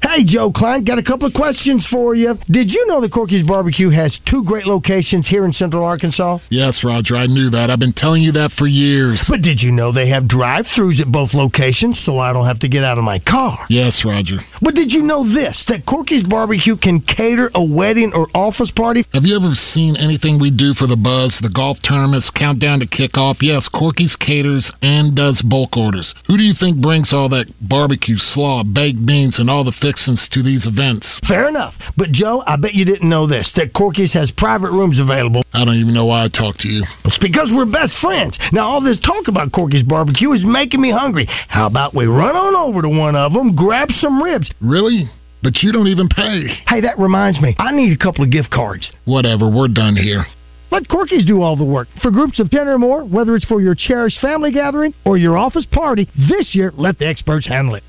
[0.00, 2.38] Hey, Joe Klein, got a couple of questions for you.
[2.48, 6.38] Did you know that Corky's Barbecue has two great locations here in Central Arkansas?
[6.50, 7.68] Yes, Roger, I knew that.
[7.68, 9.22] I've been telling you that for years.
[9.28, 12.68] But did you know they have drive-throughs at both locations so I don't have to
[12.68, 13.66] get out of my car?
[13.68, 14.38] Yes, Roger.
[14.62, 19.04] But did you know this, that Corky's Barbecue can cater a wedding or office party?
[19.12, 22.86] Have you ever seen anything we do for the buzz, the golf tournaments, countdown to
[22.86, 23.36] kickoff?
[23.40, 26.14] Yes, Corky's caters and does bulk orders.
[26.28, 30.42] Who do you think brings all that barbecue, slaw, baked beans, and all the to
[30.42, 31.06] these events?
[31.26, 31.74] Fair enough.
[31.96, 35.42] But, Joe, I bet you didn't know this, that Corky's has private rooms available.
[35.52, 36.84] I don't even know why I talk to you.
[37.04, 38.38] It's because we're best friends.
[38.52, 41.26] Now, all this talk about Corky's Barbecue is making me hungry.
[41.48, 44.50] How about we run on over to one of them, grab some ribs?
[44.60, 45.10] Really?
[45.42, 46.48] But you don't even pay.
[46.66, 47.54] Hey, that reminds me.
[47.58, 48.90] I need a couple of gift cards.
[49.04, 50.26] Whatever, we're done here.
[50.70, 51.88] Let Corky's do all the work.
[52.02, 55.38] For groups of 10 or more, whether it's for your cherished family gathering or your
[55.38, 57.84] office party, this year, let the experts handle it.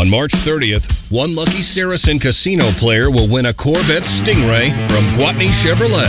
[0.00, 5.52] On March 30th, one lucky Saracen casino player will win a Corvette Stingray from Gwatney
[5.60, 6.08] Chevrolet.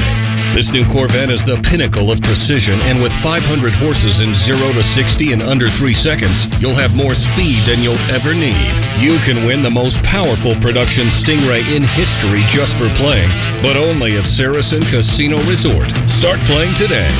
[0.55, 3.43] This new Corvette is the pinnacle of precision, and with 500
[3.83, 7.99] horses in 0 to 60 in under 3 seconds, you'll have more speed than you'll
[8.07, 8.63] ever need.
[9.03, 13.27] You can win the most powerful production Stingray in history just for playing,
[13.59, 15.91] but only at Saracen Casino Resort.
[16.23, 17.11] Start playing today.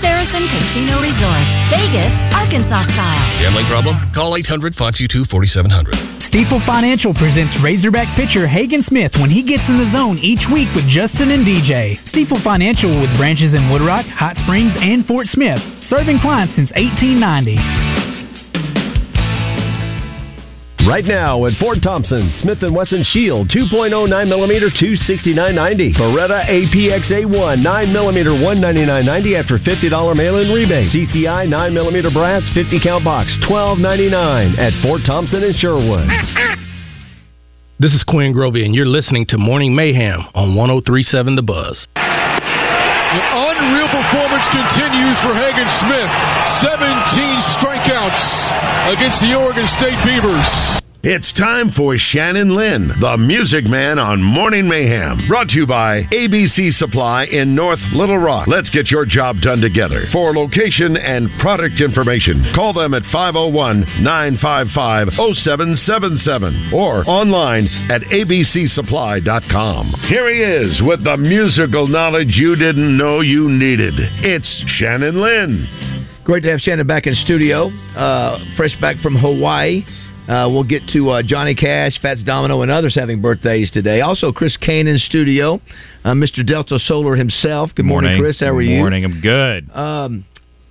[0.00, 3.24] Saracen Casino Resort, Vegas, Arkansas style.
[3.42, 3.96] Gambling problem?
[4.14, 5.94] Call 800 522 4700.
[6.30, 10.68] Stifel Financial presents Razorback pitcher Hagen Smith when he gets in the zone each week
[10.74, 11.98] with Justin and DJ.
[12.12, 15.58] Stifel Financial with branches in Woodrock, Hot Springs, and Fort Smith,
[15.88, 18.17] serving clients since 1890.
[20.88, 25.92] Right now at Fort Thompson, Smith & Wesson Shield 2.0 9mm 269.90.
[25.92, 30.88] Beretta APXA1 9mm 199.90 after $50 mail-in rebate.
[30.88, 36.08] CCI 9mm brass 50 count box 12.99 at Fort Thompson and Sherwood.
[37.80, 41.86] This is Quinn Grovey, and you're listening to Morning Mayhem on 1037 The Buzz.
[41.94, 46.10] The unreal performance continues for Hagen Smith.
[46.58, 46.82] 17
[47.62, 50.82] strikeouts against the Oregon State Beavers.
[51.04, 55.28] It's time for Shannon Lynn, the Music Man on Morning Mayhem.
[55.28, 58.48] Brought to you by ABC Supply in North Little Rock.
[58.48, 60.06] Let's get your job done together.
[60.12, 69.94] For location and product information, call them at 501 955 0777 or online at abcsupply.com.
[70.10, 73.94] Here he is with the musical knowledge you didn't know you needed.
[74.26, 76.08] It's Shannon Lynn.
[76.28, 79.82] Great to have Shannon back in studio, uh, fresh back from Hawaii.
[80.28, 84.02] Uh, we'll get to uh, Johnny Cash, Fats Domino, and others having birthdays today.
[84.02, 85.58] Also, Chris Kane in studio,
[86.04, 86.46] uh, Mr.
[86.46, 87.70] Delta Solar himself.
[87.74, 88.40] Good morning, morning Chris.
[88.40, 88.76] How are Good you?
[88.76, 89.06] Morning.
[89.06, 89.70] I'm good.
[89.70, 90.26] Um,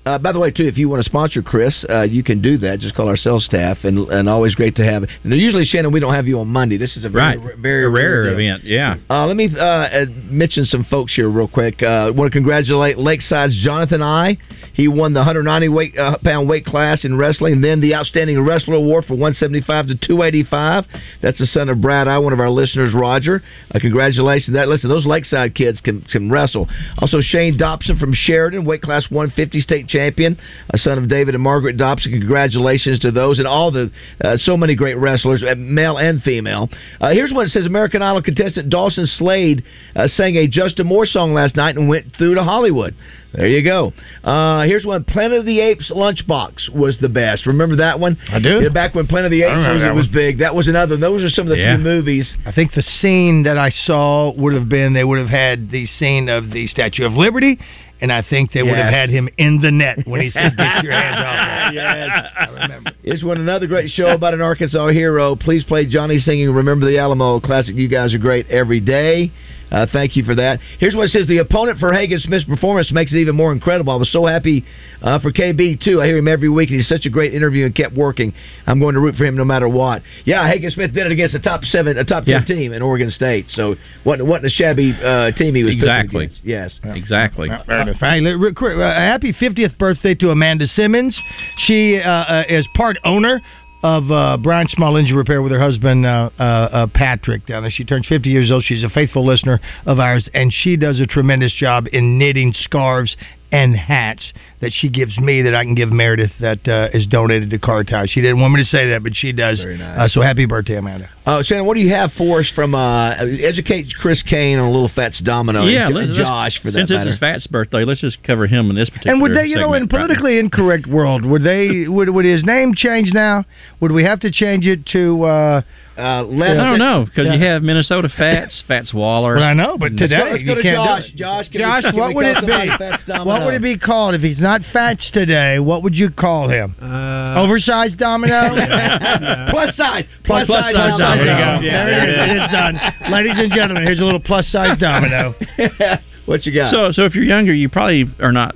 [0.07, 2.57] uh, by the way, too, if you want to sponsor Chris, uh, you can do
[2.59, 2.79] that.
[2.79, 5.03] Just call our sales staff, and and always great to have.
[5.03, 6.77] And usually, Shannon, we don't have you on Monday.
[6.77, 7.57] This is a very Right.
[7.57, 8.95] very A rare event, yeah.
[9.09, 11.83] Uh, let me uh, uh, mention some folks here real quick.
[11.83, 14.37] Uh, want to congratulate Lakeside's Jonathan I.
[14.73, 18.75] He won the 190 weight, uh, pound weight class in wrestling, then the Outstanding Wrestler
[18.75, 20.85] Award for 175 to 285.
[21.21, 23.41] That's the son of Brad I, one of our listeners, Roger.
[23.73, 24.53] Uh, congratulations.
[24.53, 26.69] That listen, those Lakeside kids can can wrestle.
[26.99, 31.43] Also, Shane Dobson from Sheridan, weight class 150 state champion, a son of David and
[31.43, 32.11] Margaret Dobson.
[32.11, 33.91] Congratulations to those and all the
[34.23, 36.69] uh, so many great wrestlers, uh, male and female.
[37.01, 39.63] Uh, here's what it says: American Idol contestant Dawson Slade
[39.95, 42.95] uh, sang a Justin Moore song last night and went through to Hollywood.
[43.33, 43.91] There you go.
[44.23, 45.03] Uh, here's one.
[45.03, 47.45] Planet of the Apes lunchbox was the best.
[47.45, 48.17] Remember that one?
[48.31, 48.61] I do.
[48.63, 50.39] Yeah, back when Planet of the Apes was, it was big.
[50.39, 50.97] That was another.
[50.97, 51.75] Those are some of the Yeah.
[51.75, 52.33] few movies.
[52.45, 55.85] I think the scene that I saw would have been they would have had the
[55.85, 57.59] scene of the Statue of Liberty,
[58.01, 60.83] and I think they would have had him in the net when he said, "Get
[60.83, 62.91] your hands off." yes, I remember.
[63.03, 65.35] Here's one another great show about an Arkansas hero.
[65.35, 67.75] Please play Johnny singing "Remember the Alamo" classic.
[67.75, 69.31] You guys are great every day.
[69.71, 70.59] Uh, thank you for that.
[70.79, 73.91] Here's what it says: the opponent for Hagen Smith's performance makes it even more incredible.
[73.93, 74.65] I was so happy
[75.01, 76.01] uh, for KB too.
[76.01, 78.33] I hear him every week, and he's such a great interview and kept working.
[78.65, 80.01] I'm going to root for him no matter what.
[80.25, 82.55] Yeah, Hagen Smith did it against a top seven, a top ten Yeah.
[82.55, 83.45] team in Oregon State.
[83.49, 83.75] So
[84.05, 86.25] wasn't wasn't a shabby uh, team he was Exactly.
[86.25, 86.41] against.
[86.45, 87.49] Yes, Exactly.
[87.49, 91.17] Hey, look, real quick, uh, happy 50th birthday to Amanda Simmons.
[91.65, 93.41] She uh, uh, is part owner
[93.83, 97.45] of uh, Brian Small Engine Repair with her husband uh, uh, uh, Patrick.
[97.45, 98.63] Down there, she turns 50 years old.
[98.63, 103.15] She's a faithful listener of ours, and she does a tremendous job in knitting scarves
[103.51, 107.49] and hats that she gives me that I can give Meredith that uh, is donated
[107.51, 108.07] to CARTI.
[108.07, 109.61] She didn't want me to say that, but she does.
[109.61, 109.99] Very nice.
[109.99, 111.09] Uh, so happy birthday, Amanda.
[111.25, 114.71] Uh, Shannon, what do you have for us from uh, educate Chris Kane on a
[114.71, 115.65] little Fats Domino?
[115.65, 117.09] yeah, and let's, Josh for that since matter.
[117.09, 119.13] it's his Fat's birthday, let's just cover him in this particular.
[119.13, 122.25] And would they, you know, in segment right politically incorrect world, would they would would
[122.25, 123.45] his name change now?
[123.79, 125.63] Would we have to change it to?
[125.97, 129.35] Uh uh, I don't know because you have Minnesota Fats, Fats Waller.
[129.35, 131.03] Well, I know, but today let's go you to can't Josh.
[131.03, 131.15] do it.
[131.17, 133.13] Josh, can we- Josh, what would it be?
[133.23, 135.57] What would it be called if he's not Fats today?
[135.59, 136.75] What would you call him?
[136.81, 138.53] Uh, Oversized Domino.
[139.49, 141.25] plus size, plus, Plus size, size Domino.
[141.25, 141.61] domino.
[141.61, 142.31] There it is.
[142.31, 142.79] It is done.
[143.11, 145.33] Ladies and gentlemen, here's a little plus size domino.
[146.25, 146.71] what you got?
[146.73, 148.53] So, so if you're younger, you probably are not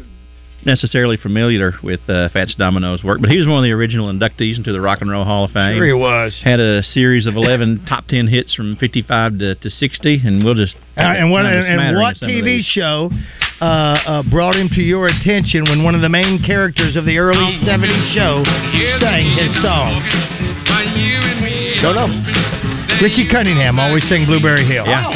[0.65, 4.57] necessarily familiar with uh, Fats Domino's work, but he was one of the original inductees
[4.57, 5.77] into the Rock and Roll Hall of Fame.
[5.77, 6.39] Sure he was.
[6.43, 10.55] Had a series of 11 top 10 hits from 55 to, to 60, and we'll
[10.55, 10.75] just.
[10.97, 13.09] Uh, and what and, and what of some of TV show
[13.61, 17.17] uh, uh, brought him to your attention when one of the main characters of the
[17.17, 18.43] early '70s show
[18.99, 20.03] sang his song?
[21.81, 22.09] Don't know.
[23.01, 24.85] Richie Cunningham always sang Blueberry Hill.
[24.85, 25.09] Yeah.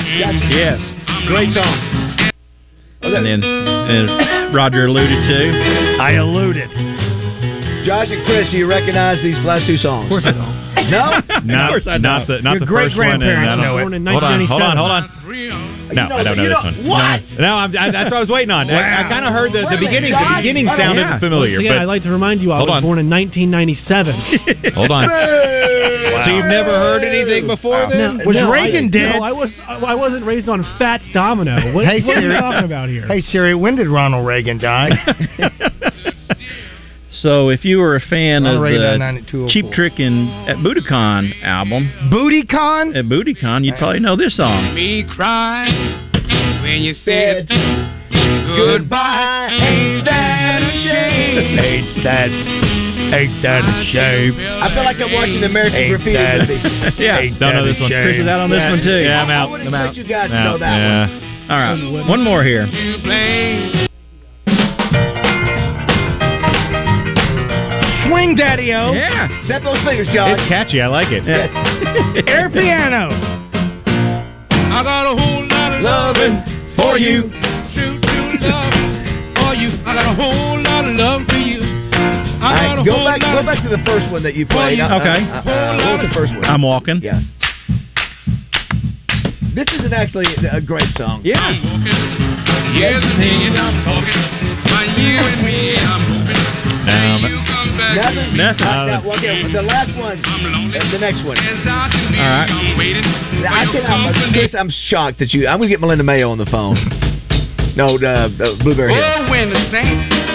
[0.49, 0.79] Yes.
[1.27, 2.33] Great song.
[3.05, 6.01] And then as Roger alluded to.
[6.01, 6.71] I alluded.
[7.85, 10.09] Josh and Chris, do you recognize these last two songs?
[10.09, 10.65] Of course I don't.
[10.85, 11.17] No?
[11.41, 12.37] Not, course I not know.
[12.37, 13.17] the not Your the first one.
[13.21, 13.89] And I know it.
[13.89, 15.09] Born in Hold on, hold on, hold on.
[15.25, 15.49] No, You
[15.95, 16.85] know- I don't know this one.
[16.85, 17.21] what?
[17.41, 18.69] No, no that's what I was waiting on.
[18.69, 20.11] I, I kind of heard the, the Wait a minute, beginning.
[20.13, 21.17] The beginning sounded yeah.
[21.19, 22.83] familiar, Once again, I'd like to remind you, I was on.
[22.83, 24.73] born in 1997.
[24.77, 25.09] hold on.
[25.09, 27.89] So you've never heard anything before?
[27.89, 28.21] Then?
[28.25, 29.15] Was no, Reagan I, dead?
[29.17, 29.49] No, I was.
[29.65, 31.73] I wasn't raised on Fats Domino.
[31.73, 32.39] What, Hey, what are you Siri.
[32.39, 33.07] talking about here?
[33.07, 34.89] Hey Siri, when did Ronald Reagan die?
[37.21, 39.05] So if you were a fan of Reagan died in the
[39.39, 39.49] 9204.
[39.49, 42.95] Cheap Trick and at Budokan album, Budokan?
[42.95, 44.73] at Budokan, you'd probably know this song.
[44.75, 45.65] Me cry
[46.61, 47.47] when you said
[48.55, 49.47] Goodbye.
[49.51, 51.59] Ain't that a shame?
[51.59, 52.29] Ain't that,
[53.15, 54.35] ain't that a shame?
[54.61, 57.03] I feel like I'm watching the American Ain't Graffiti that- movie.
[57.03, 57.89] yeah, Ain't Don't know this one.
[57.89, 58.03] shame?
[58.05, 58.69] Chris is out on this Yeah.
[58.69, 59.01] one too.
[59.03, 59.47] Yeah, I'm out.
[59.47, 59.95] I would I'm expect out.
[59.97, 61.07] you guys to know that yeah.
[61.07, 61.21] one.
[61.51, 62.65] All right, one more here.
[68.29, 68.93] To Daddy-O.
[68.93, 70.39] Yeah, Snap those fingers, Josh.
[70.39, 70.81] It's catchy.
[70.81, 71.23] I like it.
[72.27, 73.09] Air piano.
[73.85, 76.35] I got a whole lot of Loving
[76.75, 77.29] for you.
[77.75, 78.73] true, true love
[79.37, 79.69] for you.
[79.85, 81.61] I got a whole lot of love for you.
[81.61, 83.21] I right, a go whole back.
[83.21, 84.79] lot Go back to the first one that you played.
[84.79, 85.19] Uh, Okay.
[85.23, 86.43] Uh, uh, uh, what was the first one?
[86.45, 86.99] I'm walking.
[87.01, 87.21] yeah.
[89.55, 91.21] This isn't actually a great song.
[91.23, 91.39] Yeah.
[92.75, 94.19] Yes, indeed, I'm talking.
[94.67, 96.43] When you and me, I'm hoping.
[96.85, 97.35] Um, you.
[97.95, 98.37] Nothing.
[98.37, 98.67] Nothing.
[98.67, 100.19] Uh, no, okay, the last one.
[100.21, 101.37] uh, the next one.
[101.37, 102.49] All right.
[102.49, 103.03] I'm, waiting
[103.45, 104.33] I your can, I'm, company.
[104.33, 105.47] Chris, I'm shocked that you.
[105.47, 106.75] I'm gonna get Melinda Mayo on the phone.
[107.75, 109.03] No, uh, uh, Blueberry Hill.
[109.03, 110.25] Oh, when the saints go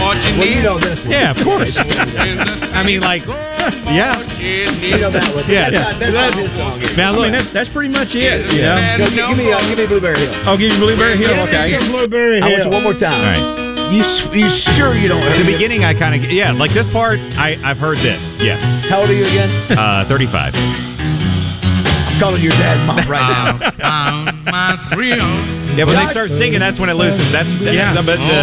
[0.00, 1.10] marching Well, you know this one.
[1.12, 1.72] Yeah, of course.
[1.76, 4.20] I mean, like, yeah.
[4.40, 5.44] You know that one.
[5.48, 6.12] Yeah, That's yeah.
[6.12, 6.76] not- that's song.
[6.96, 8.40] Now look, that's, that's pretty much it.
[8.52, 8.76] You know?
[8.98, 10.34] Go, gi- give me, uh, give me Blueberry Hill.
[10.48, 11.36] I'll give you Blueberry Hill.
[11.48, 11.76] Okay.
[11.88, 13.20] Blueberry I want you one more time.
[13.20, 13.63] all right.
[13.92, 15.22] You you sure you don't?
[15.22, 17.18] At the beginning, I kind of yeah, like this part.
[17.18, 18.20] I I've heard this.
[18.40, 18.60] Yes.
[18.88, 19.50] How old are you again?
[19.76, 21.73] Uh, 35.
[21.84, 23.58] I'm calling your dad mom right now.
[23.80, 25.18] Found my thrill.
[25.74, 27.32] Yeah, when they start singing, that's when it loses.
[27.32, 27.94] That's, that's Yeah.
[27.94, 28.42] But the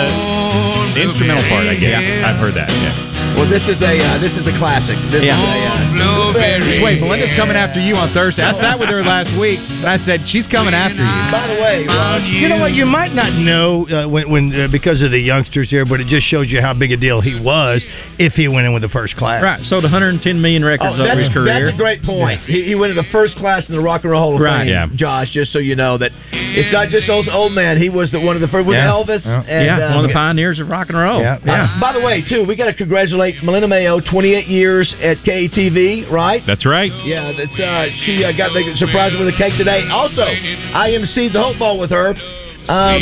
[0.95, 2.03] The instrumental part, I guess.
[2.25, 2.67] I've heard that.
[2.69, 3.09] Yeah.
[3.39, 4.99] Well, this is a uh, this is a classic.
[5.07, 5.39] This Yeah.
[5.39, 8.43] is a uh, Just wait, Melinda's coming after you on Thursday.
[8.43, 11.21] I sat with her last week, and I said she's coming after you.
[11.31, 12.73] By the way, Raj, You know what?
[12.75, 16.07] You might not know uh, when, when uh, because of the youngsters here, but it
[16.07, 17.79] just shows you how big a deal he was
[18.19, 19.41] if he went in with the first class.
[19.41, 21.65] Right, sold 110 million records Oh, over his career.
[21.65, 22.41] that's a great point.
[22.41, 24.61] He, he went into first class in the Rock and Roll Hall of Right.
[24.65, 24.87] Fame, Yeah.
[24.95, 25.29] Josh.
[25.31, 27.81] Just so you know that it's not just old old man.
[27.81, 28.87] He was the one of the first with Yeah.
[28.91, 29.25] Elvis.
[29.25, 29.43] Yeah.
[29.47, 31.25] And, yeah, uh, one of the pioneers of rock and roll.
[31.25, 36.09] Uh, by the way, too, we got to congratulate Melinda Mayo, 28 years at KTV,
[36.11, 36.41] right?
[36.45, 36.91] That's right.
[37.05, 39.87] Yeah, that's uh, she uh, got the surprise with a cake today.
[39.89, 42.13] Also, I emceed the Hope Ball with her.
[42.67, 43.01] Um,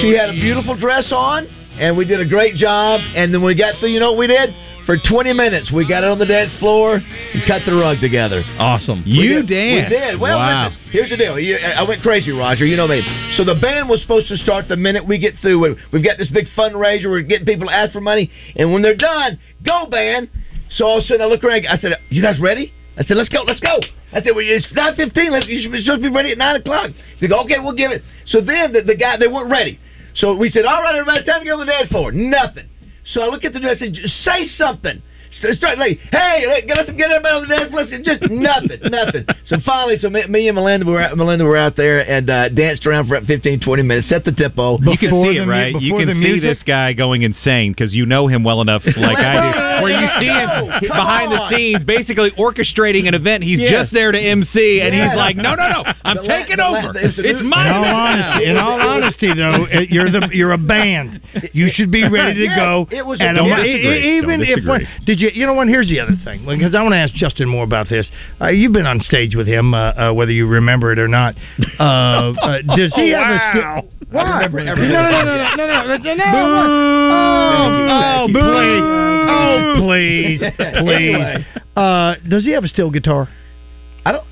[0.00, 1.46] she had a beautiful dress on,
[1.78, 3.00] and we did a great job.
[3.16, 3.88] And then we got through.
[3.90, 4.54] You know what we did?
[4.86, 8.42] For 20 minutes, we got it on the dance floor and cut the rug together.
[8.58, 9.02] Awesome.
[9.06, 9.48] We You did.
[9.48, 9.90] danced.
[9.90, 10.20] We did.
[10.20, 10.68] Well, Wow.
[10.68, 11.38] listen, here's the deal.
[11.38, 12.66] You, I went crazy, Roger.
[12.66, 13.00] You know me.
[13.36, 15.58] So the band was supposed to start the minute we get through.
[15.58, 17.06] We- We've got this big fundraiser.
[17.10, 18.30] We're getting people to ask for money.
[18.56, 20.28] And when they're done, go band.
[20.72, 21.66] So all of a sudden I look around.
[21.66, 22.72] I said, you guys ready?
[22.98, 23.80] I said, let's go, let's go.
[24.12, 25.30] I said, well, it's 9.15.
[25.30, 26.90] Let's, you should be be ready at 9 o'clock.
[27.22, 28.02] They go, okay, we'll give it.
[28.26, 29.78] So then the, the guy, they weren't ready.
[30.14, 32.12] So we said, all right, everybody, time to go to the dance floor.
[32.12, 32.66] Nothing.
[33.04, 33.70] So I look at the dude.
[33.70, 35.02] I said, "Just say something.
[35.42, 37.84] So Start like, hey, let, let's get everybody on the dance floor.
[38.02, 39.26] Just nothing, nothing.
[39.46, 42.48] So finally, so me, me and Melinda were out, Melinda were out there and uh,
[42.50, 44.08] danced around for about 15, 20 minutes.
[44.08, 44.78] Set the tempo.
[44.80, 45.74] You can see it, right?
[45.80, 49.78] You can see this guy going insane because you know him well enough, like I
[49.80, 53.42] do, where you see him Come behind the scenes, basically orchestrating an event.
[53.44, 53.70] He's Yes.
[53.84, 55.10] just there to MC, and Yes.
[55.12, 56.92] he's like, "No, no, no, I'm The la- taking la- over.
[56.92, 60.52] the- the- It's In my all honesty, in all honesty, though, it- you're the you're
[60.52, 61.20] a band.
[61.52, 62.88] You should be ready to Yes, go.
[62.90, 64.16] it was a- a- Don't disagree.
[64.18, 64.86] even Don't if disagree.
[65.06, 65.68] did you you know what?
[65.68, 68.10] Here's the other thing because I want to ask Justin more about this.
[68.40, 71.34] Uh, you've been on stage with him, uh, uh, whether you remember it or not.
[71.78, 73.90] Uh, uh, does he have a skill?
[74.10, 74.22] Why?
[74.22, 74.92] I remember no, everything.
[74.92, 78.82] no, no, no, no, no, no, no, Oh, oh, please,
[79.28, 80.40] oh, please,
[80.78, 81.44] please.
[81.76, 83.28] Uh, does he have a steel guitar?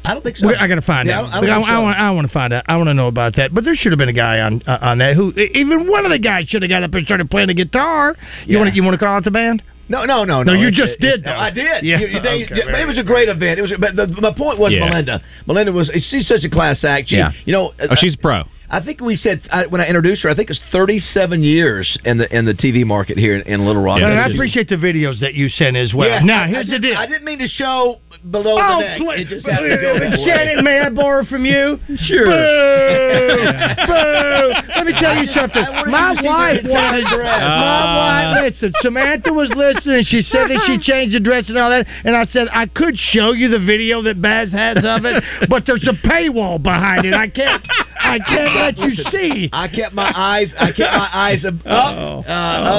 [0.04, 0.22] I don't.
[0.22, 0.48] Think so.
[0.48, 1.26] I got to find Yeah, out.
[1.26, 1.80] I don't- I don't I, think so.
[1.82, 2.64] want, I want to find out.
[2.68, 3.54] I want to know about that.
[3.54, 6.10] But there should have been a guy on uh, on that who even one of
[6.10, 8.16] the guys should have got up and started playing the guitar.
[8.46, 8.58] You Yeah.
[8.60, 9.62] want to you want to call out the band?
[9.88, 10.60] No, no, no, No, no.
[10.60, 11.32] you just it's- did, though.
[11.36, 11.82] I did.
[11.82, 13.58] Yeah, You- you- they- okay, yeah, very it was a great event.
[13.58, 13.72] It was.
[13.78, 14.86] But the, my point was Yeah.
[14.88, 15.20] Melinda.
[15.46, 15.90] Melinda was.
[16.08, 17.10] She's such a class act.
[17.10, 17.32] She, Yeah.
[17.44, 17.72] You know.
[17.80, 18.42] Oh, she's a pro.
[18.70, 20.30] I think we said I, when I introduced her.
[20.30, 23.82] I think it's 37 years in the in the TV market here in, in Little
[23.82, 24.00] Rock.
[24.00, 26.08] and I appreciate the videos that you sent as well.
[26.08, 26.96] Yeah, now I- here's I the didn't- deal.
[26.98, 27.98] I didn't mean to show
[28.30, 28.98] below Oh, the neck.
[28.98, 30.24] pl- It just happened to go that way.
[30.24, 31.78] Shannon, may I borrow from you?
[32.06, 32.24] Sure.
[32.26, 33.36] Boo!
[33.86, 34.52] Boo!
[34.76, 35.62] Let me tell you something.
[35.62, 37.00] I wanted My you wife wanted.
[37.00, 37.40] entire dress.
[37.40, 38.32] My Ah.
[38.34, 38.72] wife, listen.
[38.80, 40.04] Samantha was listening.
[40.04, 42.98] She said that she changed the dress and all that, and I said I could
[42.98, 47.14] show you the video that Baz has of it, but there's a paywall behind it.
[47.14, 47.66] I can't.
[48.00, 49.48] I can't let you see.
[49.52, 50.48] I kept my eyes.
[50.58, 51.54] I kept my eyes up.
[51.66, 52.30] up, uh,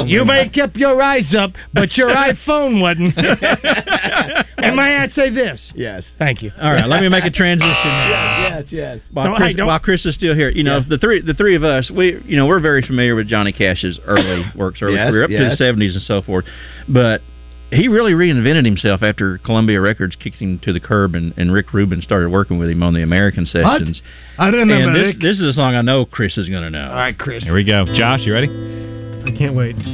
[0.01, 0.07] up.
[0.07, 3.17] You may have kept your eyes up, but your iPhone wasn't.
[3.17, 5.59] and may I say this?
[5.75, 6.03] Yes.
[6.17, 6.51] Thank you.
[6.61, 7.73] All right, let me make a transition.
[8.43, 8.65] Yes.
[8.69, 8.99] Yes.
[9.11, 10.85] While, Don't- Chris, hey, don't- while Chris is still here, you know Yeah.
[10.89, 13.99] the three the three of us, we you know we're very familiar with Johnny Cash's
[14.05, 16.45] early works, early Yes, career up to the seventies and so forth.
[16.87, 17.21] But
[17.73, 21.73] he really reinvented himself after Columbia Records kicked him to the curb, and, and Rick
[21.73, 24.01] Rubin started working with him on the American sessions.
[24.37, 26.69] I didn't know And this this is a song I know Chris is going to
[26.69, 26.87] know.
[26.89, 27.43] All right, Chris.
[27.43, 27.85] Here we go.
[27.85, 28.47] Josh, you ready?
[29.25, 29.75] I can't wait.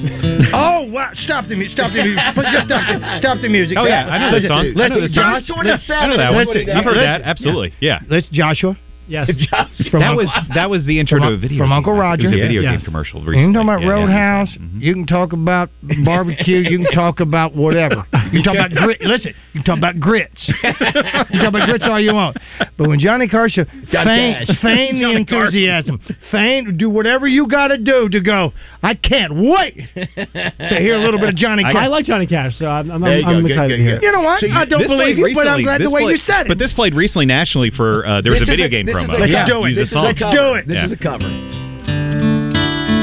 [0.52, 1.12] Oh wow!
[1.14, 1.78] Stop the music!
[1.78, 2.24] Stop the music!
[2.36, 3.78] Just stop the, stop the music!
[3.78, 4.60] Oh yeah, I know this Listen, song.
[4.60, 5.30] I Listen, know this song.
[5.36, 6.48] Josh, I know that one.
[6.48, 7.22] listen, I've heard that.
[7.22, 7.74] Absolutely.
[7.80, 8.00] Yeah.
[8.10, 8.76] Let's Joshua.
[9.10, 9.28] Yes.
[9.92, 11.78] From That Uncle- was that was the intro From- to a video from game.
[11.78, 12.70] Uncle It was a video Yeah.
[12.72, 12.86] game Yes.
[12.86, 13.20] commercial.
[13.26, 13.92] You can talk about Yeah, yeah.
[13.94, 14.50] Roadhouse.
[14.58, 14.82] Mhm.
[14.82, 15.70] You can talk about
[16.06, 16.58] barbecue.
[16.58, 18.06] You can talk about whatever.
[18.32, 19.02] You can talk about grit.
[19.02, 20.48] Listen, you can talk about grits.
[20.48, 22.38] you can talk about grits all you want.
[22.78, 24.60] But when Johnny Carson feign, Cash.
[24.62, 25.48] feign the Johnny Carson.
[25.48, 26.00] enthusiasm,
[26.32, 28.54] feign, do whatever you got to do to go.
[28.84, 31.76] I can't wait to hear a little bit of Johnny Cash.
[31.76, 31.90] I, Cash.
[31.90, 33.48] like Johnny Cash, so I'm, I'm, There you I'm go.
[33.48, 34.06] Excited good, to hear good.
[34.06, 34.40] You know what?
[34.42, 36.24] So you- I don't believe played you, but I'm glad the This way played- you
[36.26, 36.48] said it.
[36.48, 39.16] But this played recently nationally for uh, there was a video game this is promo.
[39.16, 39.52] a Let's cover.
[39.52, 39.70] do it.
[39.70, 40.36] Use This the is a song.
[40.36, 40.68] do it.
[40.68, 40.86] This Yeah.
[40.86, 41.30] is a cover.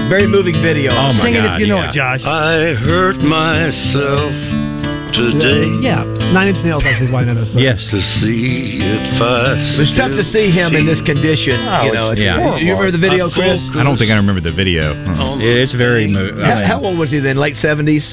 [0.09, 0.93] Very moving video.
[0.93, 1.91] Oh my Sing it if you know yeah.
[1.91, 2.23] it, Josh.
[2.25, 4.31] I hurt myself
[5.17, 7.49] today Yeah, Nine Inch Nails actually is why I know this.
[7.49, 7.81] But Yes.
[7.91, 11.59] to see if I It's tough to see him in this condition.
[11.59, 12.39] Oh, you know, it's yeah.
[12.59, 13.61] You- You remember the video, Chris?
[13.75, 14.95] I don't think I remember the video.
[14.95, 15.39] Uh-uh.
[15.41, 17.37] It's very mo- How, how old was he then?
[17.37, 18.05] Late seventies.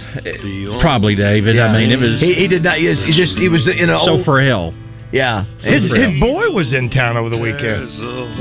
[0.82, 1.60] probably David.
[1.60, 2.78] I mean, it was He, he did not.
[2.78, 4.26] He, was- he just he was in an so old.
[4.26, 4.74] frail.
[5.14, 5.46] Yeah.
[5.62, 7.88] His, his boy was in town over the weekend.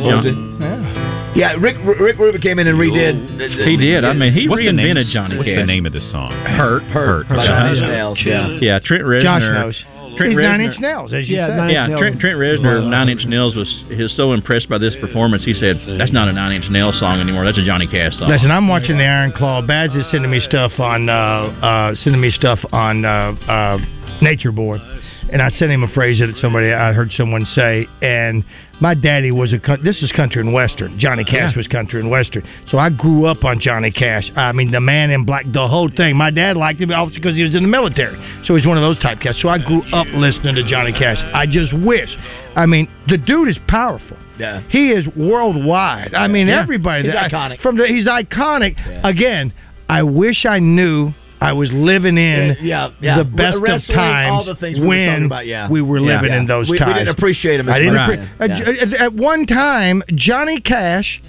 [0.03, 0.35] What was it?
[0.35, 1.33] Yeah.
[1.35, 3.39] Yeah, Rick Rick Rubin came in and redid.
[3.39, 4.05] the- the- He did.
[4.05, 5.13] I mean, he What's the reinvented name?
[5.13, 5.57] Johnny What's Cash.
[5.61, 6.31] the name of the song?
[6.33, 6.83] Hurt.
[6.85, 7.27] Hurt.
[7.27, 7.37] Hurt.
[7.37, 8.19] by Nine Inch Nails.
[8.25, 8.75] Nails, Yeah.
[8.75, 9.23] Yeah, Trent Reznor.
[9.23, 9.85] Josh knows.
[10.19, 11.73] Trent He's Reznor, Nine Inch Nails, as you say.
[11.73, 14.95] yeah, Trent, Trent Reznor of Nine Inch Nails was he was so impressed by this
[14.97, 15.43] performance.
[15.43, 17.47] He said, "That's not a Nine Inch Nails song anymore.
[17.47, 19.63] That's a Johnny Cash song." Listen, I'm watching the Iron Claw.
[19.63, 21.15] Bads is sending me stuff on uh,
[21.63, 23.09] uh, sending me stuff on uh,
[23.49, 23.79] uh,
[24.21, 24.77] Nature Boy,
[25.33, 27.87] and I sent him a phrase that somebody I heard someone say.
[28.03, 28.45] And
[28.81, 30.99] my daddy was a this was country and western.
[30.99, 31.57] Johnny Cash Yeah.
[31.57, 32.43] was country and western.
[32.71, 34.31] So I grew up on Johnny Cash.
[34.37, 36.17] I mean, the Man in Black, the whole thing.
[36.17, 38.17] My dad liked him obviously because he was in the military.
[38.45, 39.41] So he's one of those type cats.
[39.41, 41.19] So I grew up listening to Johnny Cash.
[41.35, 42.11] I just wish.
[42.55, 44.17] I mean, the dude is powerful.
[44.39, 44.61] Yeah.
[44.69, 46.15] He is worldwide.
[46.15, 46.61] I mean, Yeah.
[46.61, 47.05] everybody.
[47.05, 47.61] He's that- iconic.
[47.61, 48.77] From the, he's iconic.
[49.05, 49.53] Again,
[49.89, 51.13] I wish I knew
[51.43, 53.19] I was living in Yeah, yeah.
[53.19, 55.69] the best of times all the things we when talking about, yeah.
[55.69, 56.15] we were Yeah.
[56.17, 56.39] living Yeah.
[56.39, 58.11] in those We- we didn't appreciate 'em as I didn't much.
[58.11, 58.51] appre- Right.
[58.51, 61.21] uh, at, at one time, Johnny Cash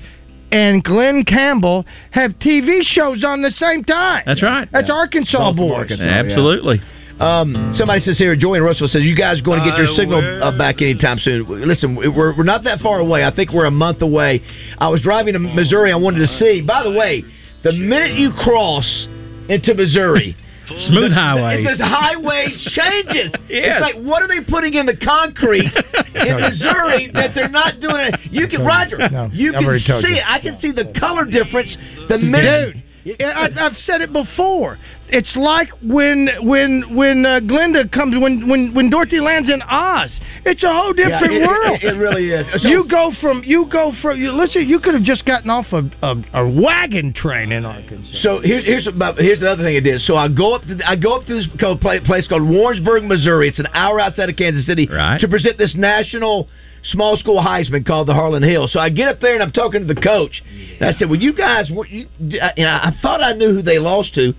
[0.52, 4.24] and Glen Campbell have TV shows on the same time.
[4.26, 4.68] That's right.
[4.72, 5.72] That's Arkansas Both boys.
[5.72, 6.80] Arkansas, Absolutely.
[7.20, 9.88] Um, somebody says here, Joey and Russell says, you guys are going to get your
[9.92, 11.46] I signal uh, back anytime soon.
[11.68, 13.24] Listen, we're, we're not that far away.
[13.24, 14.42] I think we're a month away.
[14.80, 15.92] I was driving to Missouri.
[15.92, 16.62] I wanted to see.
[16.62, 17.24] By the way,
[17.64, 19.08] the minute you cross
[19.50, 20.36] into Missouri,
[20.88, 21.64] Smooth the- highway.
[21.64, 23.32] The, the highway changes.
[23.54, 23.78] Yes.
[23.78, 25.70] It's like, what are they putting in the concrete
[26.16, 28.20] in Missouri that they're not doing it?
[28.32, 30.16] You can, Roger, No, you I've can already told see you.
[30.18, 30.24] it.
[30.26, 31.76] I can see the color difference
[32.10, 32.74] the minute.
[32.74, 34.78] Dude, I, I've said it before.
[35.10, 40.18] It's like when when when uh, Glenda comes when when when Dorothy lands in Oz.
[40.46, 41.80] It's a whole different Yeah, it- world.
[41.84, 42.62] it- it really is.
[42.62, 44.68] So- you go from you go from you listen.
[44.68, 48.20] You could have just gotten off a, a, a wagon train in Arkansas.
[48.22, 50.06] So here's here's about, here's the other thing it is.
[50.08, 53.50] So I go up to I go up to this place called Warrensburg, Missouri.
[53.50, 55.20] It's an hour outside of Kansas City Right.
[55.20, 56.48] to present this national
[56.84, 58.68] small school Heisman called the Harlan Hill.
[58.68, 60.42] So I get up there and I'm talking to the coach.
[60.80, 62.08] And I said, "Well, you guys, what you,
[62.42, 64.34] I- you know, I thought I knew who they lost to.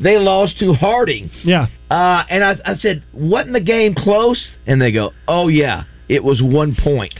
[0.00, 1.66] They lost to Harding." Yeah.
[1.90, 6.22] Uh, and I, I said, "Wasn't the game close?" And they go, "Oh yeah, it
[6.24, 7.14] was one point."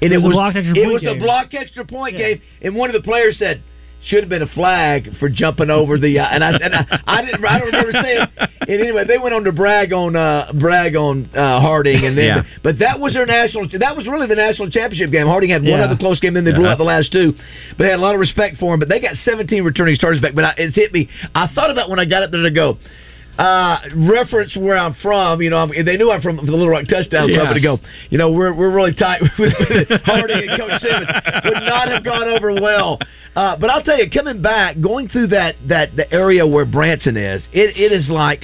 [0.00, 1.18] And It was a blocked extra point was a game.
[1.20, 2.40] block extra point game.
[2.60, 3.62] And one of the players said,
[4.04, 7.22] "Should have been a flag for jumping over the." Uh, and I and I, I
[7.24, 7.44] didn't.
[7.44, 8.26] I don't remember saying.
[8.62, 12.24] And anyway, they went on to brag on uh, brag on uh, Harding, and then
[12.24, 12.42] Yeah.
[12.62, 13.68] but that was their national.
[13.78, 15.26] That was really the national championship game.
[15.26, 15.84] Harding had one Yeah.
[15.86, 17.32] other close game, then they blew out the last two.
[17.76, 18.80] But they had a lot of respect for him.
[18.80, 20.34] But they got 17 returning starters back.
[20.34, 21.08] But I, it's hit me.
[21.34, 22.78] I thought about when I got up there to go.
[23.38, 26.84] Uh, reference where I'm from, you know, I'm, they knew I'm from the Little Rock
[26.88, 27.52] Touchdown Club, Yeah.
[27.54, 27.78] to go,
[28.10, 29.52] you know, we're we're really tight with
[30.04, 31.08] Harding and Coach Simmons
[31.44, 32.98] would not have gone over well.
[33.34, 37.16] Uh, but I'll tell you, coming back, going through that that the area where Branson
[37.16, 38.42] is, it, it is like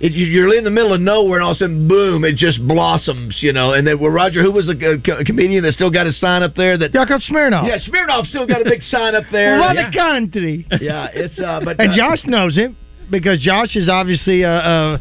[0.00, 2.34] it, you- you're in the middle of nowhere, and all of a sudden, boom, it
[2.36, 3.72] just blossoms, you know.
[3.74, 6.56] And then, well, Roger, who was the co- comedian that still got a sign up
[6.56, 6.76] there?
[6.76, 7.66] That Yakov Smirnoff.
[7.68, 9.58] yeah, Smirnoff still got a big sign up there.
[9.58, 9.92] Run yeah.
[9.92, 10.66] country.
[10.80, 12.76] yeah, it's uh, but And uh, Josh knows him
[13.10, 14.98] because Josh is obviously a, uh,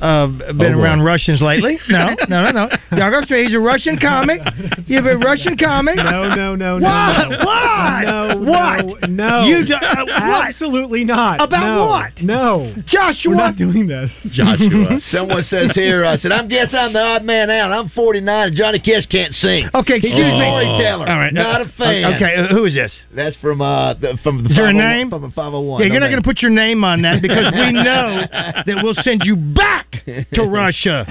[0.00, 0.64] uh, been Oh, boy.
[0.82, 1.78] around Russians lately.
[1.88, 2.68] No, no, no, no.
[2.96, 4.40] Yakov, he's a Russian comic.
[4.86, 5.96] You're a Russian comic.
[5.96, 6.84] No, no, no, no.
[6.86, 7.28] What?
[7.30, 7.44] no.
[7.44, 8.02] What?
[8.04, 9.10] No, What?
[9.10, 9.40] No.
[9.40, 9.44] no.
[9.46, 10.48] You do- uh, what?
[10.48, 11.40] Absolutely not.
[11.40, 11.86] About No.
[11.86, 12.22] what?
[12.22, 12.74] No.
[12.86, 13.30] Joshua.
[13.30, 14.10] We're not doing this.
[14.32, 15.00] Joshua.
[15.10, 17.72] Someone says here, I said, I guess I'm the odd man out.
[17.72, 19.68] I'm 49 and Johnny Cash can't sing.
[19.74, 20.40] Okay, He's excuse a me.
[20.44, 21.08] storyteller.
[21.08, 21.32] All right.
[21.32, 22.14] Not a fan.
[22.16, 22.92] Okay, uh, who is this?
[23.14, 25.10] That's from uh the, from the Is there a name?
[25.10, 25.80] From the 501.
[25.82, 28.94] Yeah, you're not going to put your name on that because we know that we'll
[29.02, 29.85] send you back
[30.34, 31.06] to Russia.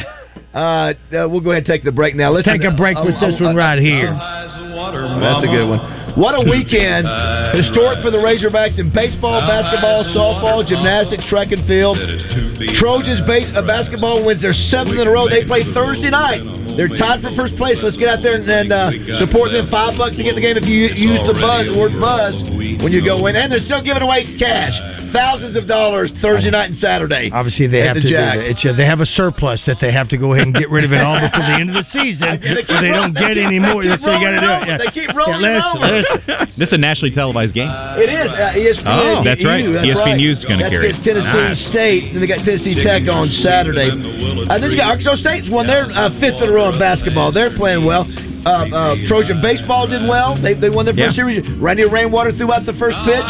[0.54, 0.58] Uh,
[1.16, 2.32] uh, we'll go ahead and take the break now.
[2.32, 4.12] Let's Take a break with this one right here.
[4.12, 6.06] That's a good one.
[6.16, 7.04] What a weekend!
[7.60, 12.00] Historic for the Razorbacks in baseball, basketball, softball, gymnastics, track and field.
[12.80, 15.28] Trojans base, uh, basketball wins their seventh in a row.
[15.28, 16.40] They play Thursday night.
[16.80, 17.80] They're tied for first place.
[17.84, 19.68] Let's get out there and, and uh, support them.
[19.68, 22.36] Five bucks to get the game if you use the buzz, the word buzz,
[22.80, 23.36] when you go in.
[23.36, 24.76] And they're still giving away cash,
[25.16, 27.32] thousands of dollars Thursday night and Saturday.
[27.34, 28.36] Obviously, they have the to do Jack.
[28.38, 28.46] that.
[28.52, 30.84] It's, uh, they have a surplus that they have to go ahead and get rid
[30.84, 32.28] of it all before the end of the season.
[32.44, 33.82] They keep they don't get keep- any more.
[33.82, 34.60] they keep So you got to do it.
[34.60, 34.76] rolling Yeah.
[34.76, 34.84] over.
[34.84, 35.88] They keep rolling yeah, listen, over.
[35.96, 36.52] listen.
[36.60, 37.68] This is a nationally televised game.
[38.00, 38.30] It is.
[38.32, 38.88] Uh, ESPN.
[38.88, 39.64] Oh, that's right.
[39.68, 40.18] That's ESPN right.
[40.20, 41.16] News is gonna carry against it.
[41.16, 41.70] Tennessee Nice.
[41.72, 43.90] State, and they got Tennessee Tech on Saturday.
[43.92, 47.32] And then you got Arkansas State's won their uh, fifth in a row in basketball.
[47.32, 48.08] They're playing well.
[48.46, 50.38] Uh, uh, Trojan baseball did well.
[50.40, 51.18] They, they won their first Yeah.
[51.18, 51.42] series.
[51.58, 53.26] Randy Rainwater threw out the first pitch.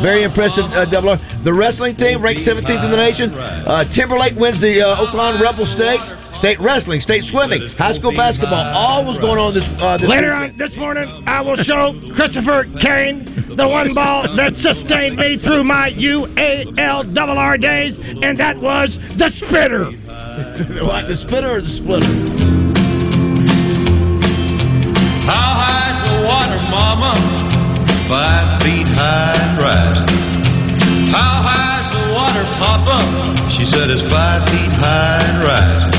[0.00, 1.10] Very impressive uh, double.
[1.10, 1.20] R.
[1.44, 3.28] The wrestling team ranked 17th in the nation.
[3.34, 6.08] Uh, Timberlake wins the uh, Oaklawn Rebel Stakes.
[6.40, 8.52] State wrestling, state swimming, high school basketball.
[8.74, 9.64] All was going on this.
[9.80, 10.60] Uh, this Later weekend.
[10.60, 15.64] on this morning, I will show Christopher Kane the one ball that sustained me through
[15.64, 19.84] my UALR days, and that was the spitter.
[20.84, 22.53] what, the spitter or the splitter?
[25.24, 27.16] How high's the water, mama?
[28.12, 30.12] Five feet high and rising.
[31.08, 33.00] How high's the water, papa?
[33.56, 35.96] She said it's five feet high and rising.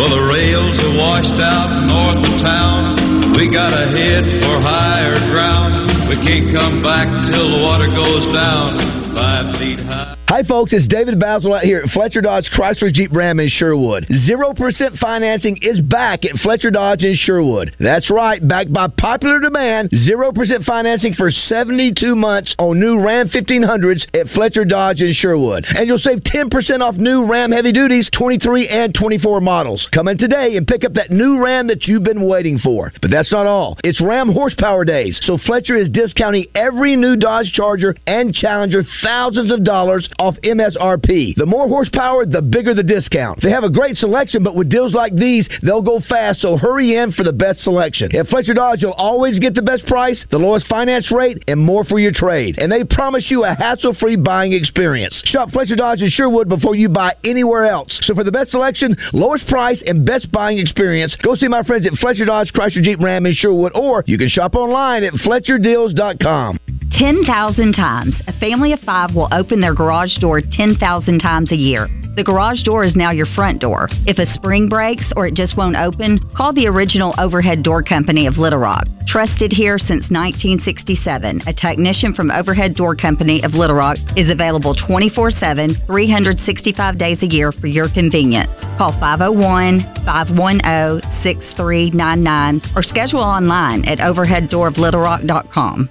[0.00, 3.36] Well, the rails are washed out north of town.
[3.36, 6.08] We gotta head for higher ground.
[6.08, 10.23] We can't come back till the water goes down five feet high.
[10.26, 10.72] Hi, folks.
[10.72, 14.06] It's David Bazzel out here at Fletcher Dodge Chrysler Jeep Ram in Sherwood.
[14.08, 17.76] 0% financing is back at Fletcher Dodge in Sherwood.
[17.78, 19.90] That's right, backed by popular demand.
[19.90, 25.66] 0% financing for 72 months on new Ram 1500s at Fletcher Dodge in Sherwood.
[25.68, 29.86] And you'll save 10% off new Ram Heavy Duties 23 and 24 models.
[29.92, 32.90] Come in today and pick up that new Ram that you've been waiting for.
[33.02, 33.76] But that's not all.
[33.84, 39.52] It's Ram Horsepower Days, so Fletcher is discounting every new Dodge Charger and Challenger thousands
[39.52, 41.34] of dollars off MSRP.
[41.36, 43.40] The more horsepower, the bigger the discount.
[43.42, 46.96] They have a great selection, but with deals like these, they'll go fast, so hurry
[46.96, 48.14] in for the best selection.
[48.14, 51.84] At Fletcher Dodge, you'll always get the best price, the lowest finance rate, and more
[51.84, 52.58] for your trade.
[52.58, 55.22] And they promise you a hassle free buying experience.
[55.26, 57.98] Shop Fletcher Dodge in Sherwood before you buy anywhere else.
[58.02, 61.86] So for the best selection, lowest price, and best buying experience, go see my friends
[61.86, 66.58] at Fletcher Dodge Chrysler Jeep Ram in Sherwood, or you can shop online at FletcherDeals.com.
[66.98, 68.20] 10,000 times.
[68.28, 71.88] A family of five will open their garage door 10,000 times a year.
[72.14, 73.88] The garage door is now your front door.
[74.06, 78.28] If a spring breaks or it just won't open, call the original overhead door company
[78.28, 78.86] of Little Rock.
[79.08, 84.76] Trusted here since 1967, a technician from Overhead Door Company of Little Rock is available
[84.86, 88.50] 24 7, 365 days a year for your convenience.
[88.78, 95.90] Call 501 510 6399 or schedule online at overheaddooroflittlerock.com.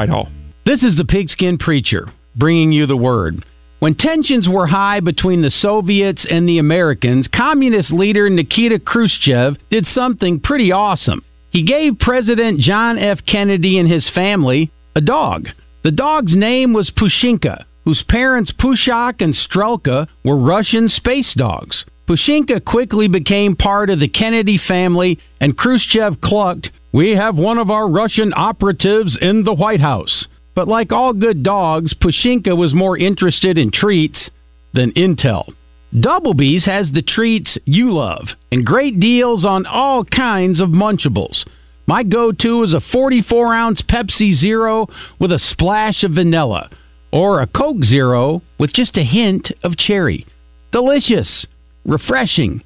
[0.00, 0.30] Whitehall.
[0.64, 3.44] This is the Pigskin Preacher bringing you the word.
[3.80, 9.84] When tensions were high between the Soviets and the Americans, communist leader Nikita Khrushchev did
[9.84, 11.22] something pretty awesome.
[11.50, 13.18] He gave President John F.
[13.30, 15.48] Kennedy and his family a dog.
[15.84, 21.84] The dog's name was Pushinka, whose parents Pushok and Strelka were Russian space dogs.
[22.10, 27.70] Pushinka quickly became part of the Kennedy family, and Khrushchev clucked, We have one of
[27.70, 30.26] our Russian operatives in the White House.
[30.56, 34.28] But like all good dogs, Pushinka was more interested in treats
[34.74, 35.54] than intel.
[35.94, 41.44] Doublebees has the treats you love and great deals on all kinds of Munchables.
[41.86, 44.88] My go to is a 44 ounce Pepsi Zero
[45.20, 46.70] with a splash of vanilla,
[47.12, 50.26] or a Coke Zero with just a hint of cherry.
[50.72, 51.46] Delicious,
[51.84, 52.62] refreshing.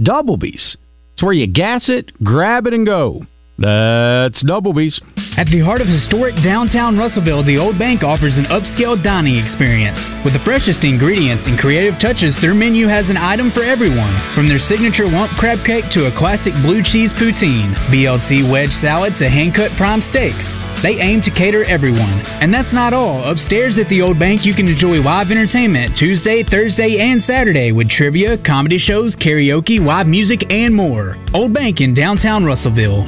[0.00, 0.76] Doublebees.
[1.14, 3.22] It's where you gas it, grab it, and go.
[3.58, 5.02] That's Doublebees.
[5.34, 9.98] At the heart of historic downtown Russellville, the Old Bank offers an upscale dining experience.
[10.22, 14.14] With the freshest ingredients and creative touches, their menu has an item for everyone.
[14.38, 19.18] From their signature lump crab cake to a classic blue cheese poutine, BLT wedge salad
[19.18, 20.46] to hand-cut prime steaks.
[20.82, 22.22] They aim to cater everyone.
[22.40, 23.28] And that's not all.
[23.28, 27.88] Upstairs at the Old Bank, you can enjoy live entertainment Tuesday, Thursday, and Saturday with
[27.90, 31.16] trivia, comedy shows, karaoke, live music, and more.
[31.34, 33.04] Old Bank in downtown Russellville.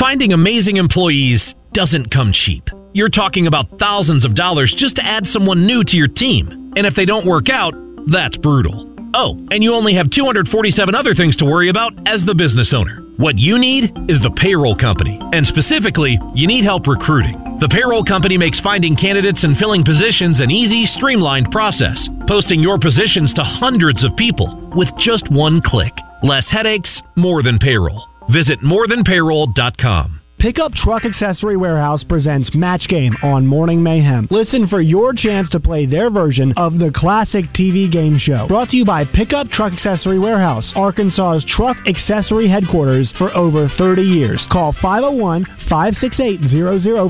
[0.00, 2.68] Finding amazing employees doesn't come cheap.
[2.94, 6.72] You're talking about thousands of dollars just to add someone new to your team.
[6.76, 7.74] And if they don't work out,
[8.10, 8.90] that's brutal.
[9.14, 13.03] Oh, and you only have 247 other things to worry about as the business owner.
[13.16, 15.20] What you need is the payroll company.
[15.32, 17.38] And specifically, you need help recruiting.
[17.60, 22.76] The payroll company makes finding candidates and filling positions an easy, streamlined process, posting your
[22.76, 25.92] positions to hundreds of people with just one click.
[26.24, 28.08] Less headaches, more than payroll.
[28.32, 30.23] Visit morethanpayroll.com.
[30.44, 34.28] Pickup Truck Accessory Warehouse presents Match Game on Morning Mayhem.
[34.30, 38.46] Listen for your chance to play their version of the classic TV game show.
[38.46, 44.02] Brought to you by Pickup Truck Accessory Warehouse, Arkansas's truck accessory headquarters for over 30
[44.02, 44.46] years.
[44.52, 46.40] Call 501 568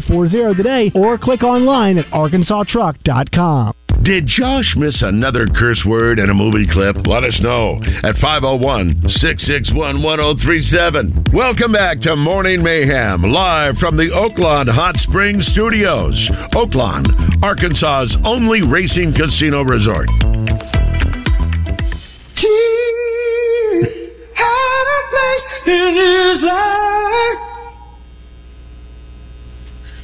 [0.07, 3.75] 0040 today or click online at arkansastruck.com.
[4.05, 7.07] Did Josh miss another curse word in a movie clip?
[7.07, 11.33] Let us know at 501 661 1037.
[11.33, 16.13] Welcome back to Morning Mayhem, live from the Oaklawn Hot Springs Studios.
[16.53, 20.11] Oaklawn, Arkansas's only racing casino resort.
[22.37, 22.61] He
[24.35, 27.41] had a place in his life.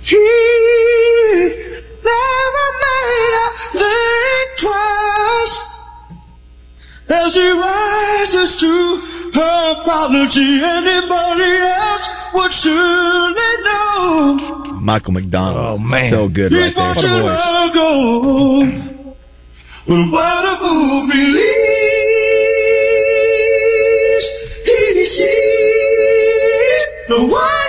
[0.05, 1.70] He
[2.05, 3.43] never made a
[3.79, 5.57] think twice
[7.11, 8.73] as he rises to
[9.35, 10.61] her apology.
[10.63, 14.39] Anybody else would surely know.
[14.81, 15.67] Michael McDonald.
[15.67, 16.11] Oh, man.
[16.13, 16.95] so good right He's there.
[16.95, 17.05] much
[17.71, 17.95] ago.
[19.87, 21.47] When what a fool believes,
[24.65, 27.60] he sees the wise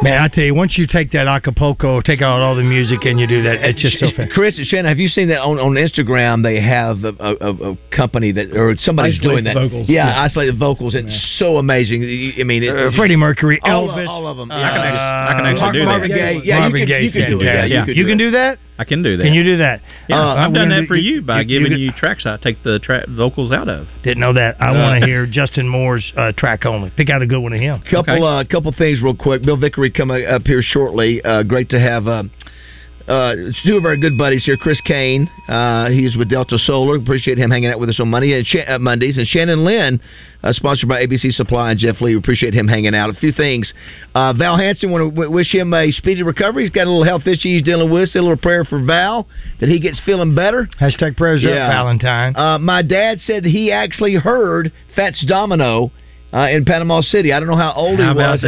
[0.00, 1.74] Man, I tell you, once you take that a cappella,
[2.04, 4.30] take out all the music, and you do that, it's just so fantastic.
[4.32, 6.44] Chris and Shannon, have you seen that on, on Instagram?
[6.44, 9.54] They have a, a, a company that or somebody's Isolate doing that.
[9.54, 9.88] vocals.
[9.88, 10.22] Yeah, Yeah.
[10.22, 10.94] isolated vocals.
[10.94, 12.04] and It's so amazing.
[12.38, 14.52] I mean, it, Uh, Freddie Mercury, all Elvis, of, all of them.
[14.52, 15.84] uh, I can actually- I can actually Mark- do that.
[15.86, 16.40] Marvin Gaye.
[16.44, 17.70] Yeah, Marvin you can, you can do fantastic.
[17.70, 17.88] that.
[17.88, 17.94] Yeah.
[17.98, 18.58] You can do that.
[18.78, 19.24] I can do that.
[19.24, 19.80] Can you do that?
[20.08, 22.36] Yeah, Uh, I've done that do- for you by you- giving you- you tracks I
[22.36, 23.88] take the track vocals out of.
[24.04, 24.56] Didn't know that.
[24.60, 24.74] I Uh.
[24.78, 26.90] want to hear Justin Moore's uh, track only.
[26.96, 27.80] Pick out a good one of him.
[27.90, 29.42] Couple uh, couple things real quick.
[29.42, 31.20] Bill Vickery coming up here shortly.
[31.22, 32.06] Uh, great to have
[33.08, 33.34] uh, uh,
[33.64, 34.56] two of our good buddies here.
[34.56, 36.96] Chris Kane, uh, he's with Delta Solar.
[36.96, 39.16] Appreciate him hanging out with us on Monday and Sh- uh, Mondays.
[39.18, 40.00] And Shannon Lynn,
[40.42, 42.12] uh, sponsored by ABC Supply and Jeff Lee.
[42.14, 43.10] We appreciate him hanging out.
[43.10, 43.72] A few things.
[44.14, 46.64] Uh, Val Hansen, want to w- wish him a speedy recovery.
[46.64, 48.10] He's got a little health issue he's dealing with.
[48.10, 49.26] Say a little prayer for Val
[49.60, 50.68] that he gets feeling better.
[50.80, 52.36] Hashtag prayers up, Valentine.
[52.36, 55.90] Uh, my dad said he actually heard Fats Domino
[56.32, 57.32] uh, in Panama City.
[57.32, 58.40] I don't know how old How he was.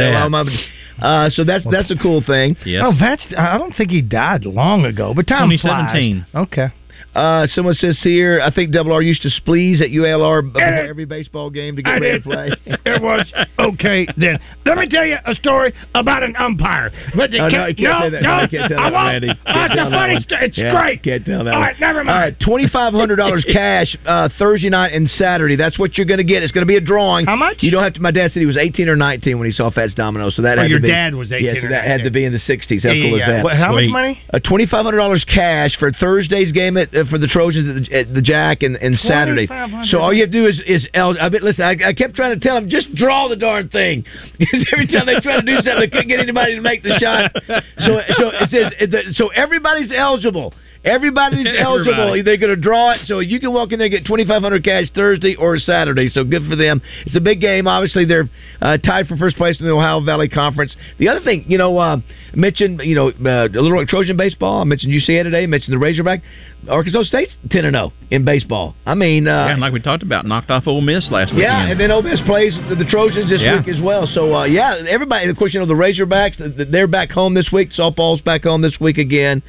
[1.01, 2.55] Uh, Uh, so that's that's a cool thing.
[2.85, 3.23] Oh, that's.
[3.37, 6.25] I don't think he died long ago, but time 2017.
[6.31, 6.45] flies.
[6.47, 6.67] Okay.
[7.13, 11.05] Uh, someone says here, I think Double R used to spleeze at ULR before every
[11.05, 12.23] baseball game to get I ready did.
[12.23, 12.49] to play.
[12.85, 14.39] it was okay then.
[14.65, 16.89] Let me tell you a story about an umpire.
[17.15, 18.21] But Oh, no, you can't say that.
[18.23, 18.95] no, No, you can't tell I that.
[18.95, 19.29] Randy.
[19.29, 20.45] Oh, Can't it's tell a funny story.
[20.47, 21.03] It's Yeah, great.
[21.03, 21.73] Can't tell that All one.
[21.79, 22.09] never mind.
[22.09, 25.55] All right, twenty five hundred dollars cash uh, Thursday night and Saturday.
[25.57, 26.43] That's what you're going to get.
[26.43, 27.25] It's going to be a drawing.
[27.25, 27.57] How much?
[27.59, 27.99] You don't have to.
[27.99, 30.29] My dad said he was eighteen or nineteen when he saw Fats Domino.
[30.29, 32.09] So that Oh, had your to be, dad was 18 Yeah, so that had to
[32.11, 32.83] be in the sixties.
[32.83, 33.57] How Yeah, cool is that?
[33.57, 33.91] how much Sweet.
[33.91, 34.21] money?
[34.33, 37.67] Uh, twenty five hundred dollars cash for Thursday's game at, uh, Uh, for the Trojans
[37.69, 39.47] at the, at the Jack and, and Saturday.
[39.85, 41.63] So all you have to do is is el- I mean, listen.
[41.63, 44.05] I, I kept trying to tell him just draw the darn thing
[44.39, 46.97] because every time they try to do something, they couldn't get anybody to make the
[46.99, 47.31] shot.
[47.77, 50.53] So so it says so everybody's eligible.
[50.83, 52.15] Everybody's eligible.
[52.23, 54.41] They're going to draw it, so you can walk in there and get twenty five
[54.41, 56.09] hundred cash Thursday or Saturday.
[56.09, 56.81] So good for them.
[57.05, 57.67] It's a big game.
[57.67, 58.27] Obviously, they're
[58.61, 60.75] uh, tied for first place in the Ohio Valley Conference.
[60.97, 61.97] The other thing, you know, uh,
[62.33, 64.61] mentioned you know uh, Little Rock Trojan baseball.
[64.61, 65.43] I mentioned UCA today.
[65.43, 66.21] I mentioned the Razorback.
[66.67, 68.75] Arkansas State's ten and zero in baseball.
[68.85, 71.41] I mean, uh, yeah, and like we talked about, knocked off Ole Miss last week.
[71.43, 73.59] yeah, and then Ole Miss plays the, Trojans this Yeah.
[73.59, 74.07] week as well.
[74.11, 75.29] So uh, yeah, everybody.
[75.29, 76.37] Of course, you know the Razorbacks.
[76.37, 77.69] th- th- They're back home this week.
[77.71, 79.43] Softball's back home this week again.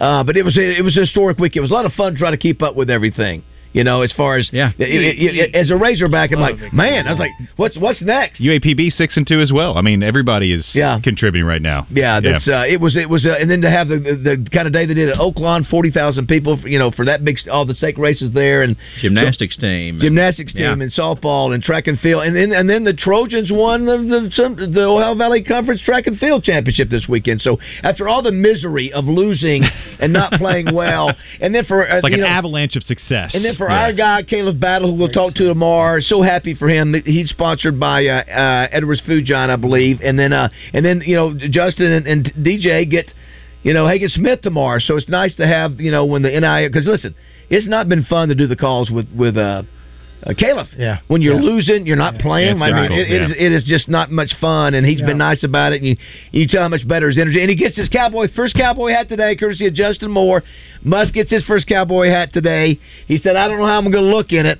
[0.00, 1.56] Uh, but it was a, it was a historic week.
[1.56, 3.42] It was a lot of fun trying to keep up with everything.
[3.72, 4.72] You know, as far as yeah,
[5.54, 8.40] as a Razorback, I'm like, man, I was like, what's what's next?
[8.40, 9.76] UAPB six and two as well.
[9.76, 10.98] I mean, everybody is Yeah.
[11.02, 11.86] contributing right now.
[11.90, 14.50] Yeah, that's uh, it was it was uh, and then to have the, the the
[14.50, 17.36] kind of day they did at Oaklawn, forty thousand people, you know, for that big
[17.50, 20.00] all the stake races there and Gymnastics team.
[20.00, 20.72] gymnastics team Yeah.
[20.72, 24.30] and softball and track and field, and then and then the Trojans won the the,
[24.32, 27.42] some, the Ohio Valley Conference track and field championship this weekend.
[27.42, 29.64] So after all the misery of losing
[30.00, 33.34] and not playing well, and then for uh, It's like an know, avalanche of success.
[33.34, 33.82] and then for Yeah.
[33.82, 36.94] our guy Caleb Battle, who we'll talk to tomorrow, so happy for him.
[37.04, 41.02] He's sponsored by uh, uh, Edwards Food Giant, I believe, and then uh, and then
[41.04, 43.10] you know Justin and, and DJ get
[43.64, 44.78] you know Hagen Smith tomorrow.
[44.78, 47.14] So it's nice to have you know when the NI because listen,
[47.50, 49.64] it's not been fun to do the calls with with uh,
[50.24, 50.66] uh, Caleb.
[50.76, 50.98] Yeah.
[51.08, 51.50] When you're Yeah.
[51.50, 52.58] losing, you're not playing.
[52.58, 53.46] Yeah, I it's mean, difficult, it, it, is, yeah.
[53.46, 55.06] it is just not much fun, and he's Yeah.
[55.06, 55.76] been nice about it.
[55.82, 55.96] And you,
[56.32, 59.08] you tell how much better his energy, and he gets his cowboy first cowboy hat
[59.08, 60.42] today, courtesy of Justin Moore.
[60.84, 62.78] Muss gets his first cowboy hat today.
[63.06, 64.58] He said, "I don't know how I'm going to look in it."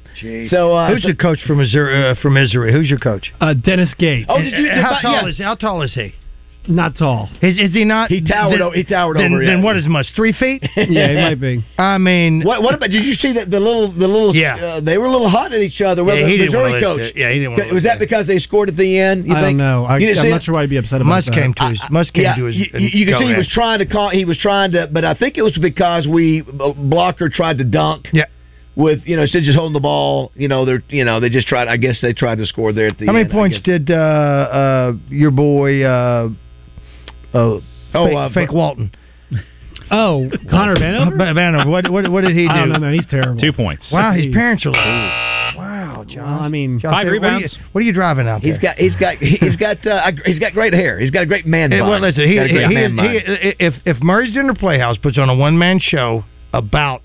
[0.50, 2.08] So, uh, Who's your coach from Missouri?
[2.10, 2.72] Uh, from Missouri?
[2.72, 3.32] Who's your coach?
[3.40, 4.26] Uh, Dennis Gates.
[4.28, 5.00] Oh, did you- how yeah.
[5.00, 6.12] tall is how tall is he?
[6.68, 7.30] Not tall.
[7.40, 8.10] Is, is he not?
[8.10, 9.64] He towered Then- he towered then, over, Then yeah.
[9.64, 10.06] what is much?
[10.14, 10.62] Three feet?
[10.76, 11.64] Yeah, he might be.
[11.78, 12.90] I mean, What, what about?
[12.90, 14.34] Did you see that the little the little?
[14.36, 14.56] Yeah.
[14.56, 16.04] uh, they were a little hot at each other.
[16.04, 17.12] Well, Yeah, the he didn't Missouri coach.
[17.16, 17.98] Yeah, he didn't wanna Was that listen.
[18.00, 19.26] because they scored at the end?
[19.26, 19.58] You I think?
[19.58, 19.84] don't know.
[19.86, 20.44] I, I'm not it?
[20.44, 21.34] sure why he'd be upset about Muss that.
[21.34, 21.80] came to his.
[21.90, 22.56] Muss came yeah, to his.
[22.56, 24.10] you, you, can see he was trying to call.
[24.10, 27.64] He was trying to, but I think it was because we uh, blocker tried to
[27.64, 28.08] dunk.
[28.12, 28.24] Yeah.
[28.76, 31.30] With you know instead of just holding the ball, you know they're you know they
[31.30, 31.66] just tried.
[31.66, 33.90] I guess they tried to score there at the How many end, I points did
[33.90, 36.28] uh, uh, your boy uh,
[37.34, 37.38] uh,
[37.94, 38.90] Oh, fake, uh, fake Walton?
[39.90, 41.16] Oh, Connor Vanover?
[41.16, 41.66] Vanover.
[41.70, 42.50] What, what, what did he do?
[42.50, 42.92] I don't know, man.
[42.92, 43.40] He's terrible.
[43.40, 43.86] Two points.
[43.90, 44.70] Wow, his parents are.
[44.72, 46.24] Like Wow, John.
[46.24, 47.58] Well, I mean, John, Five what are you- rebounds.
[47.72, 48.52] What are you driving out there?
[48.52, 51.00] He's got he's got he's got uh, he's got great hair.
[51.00, 52.90] He's got a great man Hey, well, listen, he, Got a he, great he man
[52.90, 53.08] is- bun.
[53.08, 57.00] he- if if Murray's Dinner Playhouse puts on a one man show about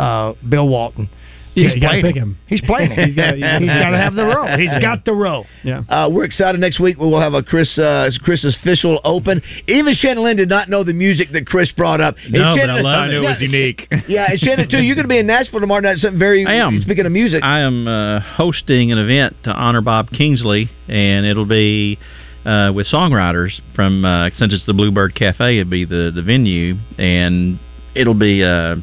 [0.00, 1.08] uh, Bill Walton,
[1.54, 2.18] Yeah, He's you gotta playing pick it.
[2.20, 2.38] him.
[2.48, 2.98] He's playing it.
[3.06, 4.46] He's got- gotta have the role.
[4.58, 5.46] He's got the role.
[5.62, 5.82] Yeah.
[5.88, 6.60] Uh, we're excited.
[6.60, 9.40] Next week we will have a Chris uh, Chris's official open.
[9.68, 12.16] Even Shannon Lynn did not know the music that Chris brought up.
[12.24, 13.88] And No, but Shannon- I love I knew it was unique.
[14.08, 14.82] Yeah, and Shannon too.
[14.82, 15.98] You're going to be in Nashville tomorrow night.
[15.98, 16.44] Something very.
[16.44, 16.82] I am.
[16.82, 21.46] Speaking of music, I am uh, hosting an event to honor Bob Kingsley, and it'll
[21.46, 21.98] be
[22.44, 26.74] uh, with songwriters from uh, since it's the Bluebird Cafe, it'll be the the venue,
[26.98, 27.58] and
[27.94, 28.76] it'll be uh,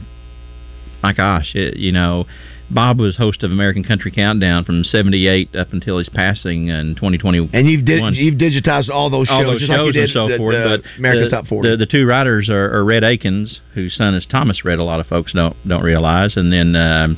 [1.03, 2.25] my gosh, it, you know.
[2.73, 7.49] Bob was host of American Country Countdown from '78 up until his passing in 2021.
[7.53, 10.03] and you've di- you've digitized all those shows, all those just shows like you did
[10.03, 10.53] and so the, forth.
[10.53, 11.69] the but America's the, Top 40.
[11.69, 14.79] The, the two writers are, are Rhett Akins, whose son is Thomas Rhett.
[14.79, 17.17] A lot of folks don't don't realize, and then um,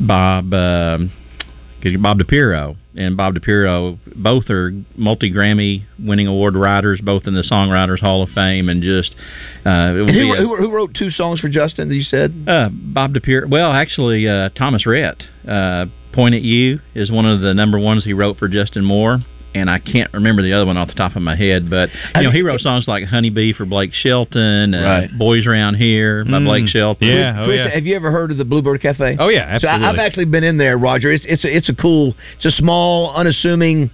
[0.00, 1.12] Bob um
[2.00, 3.98] Bob DiPiero and Bob DiPiero.
[4.14, 8.82] Both are multi Grammy winning award writers, both in the Songwriters Hall of Fame, and
[8.82, 9.14] just
[9.64, 11.88] uh, it and who, a- who, who wrote two songs for Justin?
[11.88, 12.32] That you said.
[12.46, 13.48] uh, Bob DiPiero.
[13.48, 18.04] Well, actually, uh, Thomas Rhett, uh, "Point at You" is one of the number ones
[18.04, 19.20] he wrote for Justin Moore,
[19.54, 21.68] and I can't remember the other one off the top of my head.
[21.70, 25.18] But you know, he wrote songs like "Honeybee" for Blake Shelton, uh, Right.
[25.18, 26.44] "Boys Around Here" by Mm.
[26.44, 27.08] Blake Shelton.
[27.38, 29.16] Oh, Chris, have you ever heard of the Bluebird Cafe?
[29.18, 29.80] Oh, yeah, absolutely.
[29.80, 31.12] So I, I've actually been in there, Roger.
[31.12, 33.90] It's it's a, it's a cool, it's a small, unassuming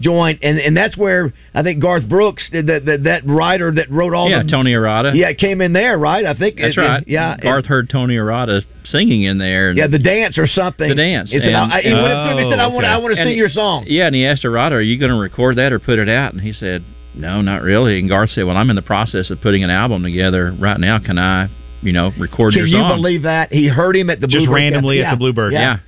[0.00, 4.14] joint, and and that's where I think Garth Brooks, that that, that writer that wrote
[4.14, 5.12] all yeah, the Tony Arata.
[5.14, 6.24] yeah, came in there, right?
[6.26, 6.96] I think That's and- right.
[6.98, 9.70] and- yeah, and- Garth heard Tony Arata singing in there.
[9.70, 10.88] And yeah, the dance or something.
[10.88, 11.30] The dance.
[11.30, 12.92] He said, And- I, he went up to him and said, "I Oh, want, okay.
[12.94, 14.98] I want to And sing he- your song." Yeah, and he asked Arata, "Are you
[14.98, 16.82] going to record that or put it out?" And he said,
[17.14, 20.02] "No, not really." And Garth said, "Well, I'm in the process of putting an album
[20.02, 20.98] together right now.
[20.98, 21.48] Can I,
[21.82, 24.38] you know, record Can your you song?" believe that he heard him at the Just
[24.46, 25.06] Bluebird randomly Cafe?
[25.06, 25.52] at the Bluebird.
[25.52, 25.78] Yeah.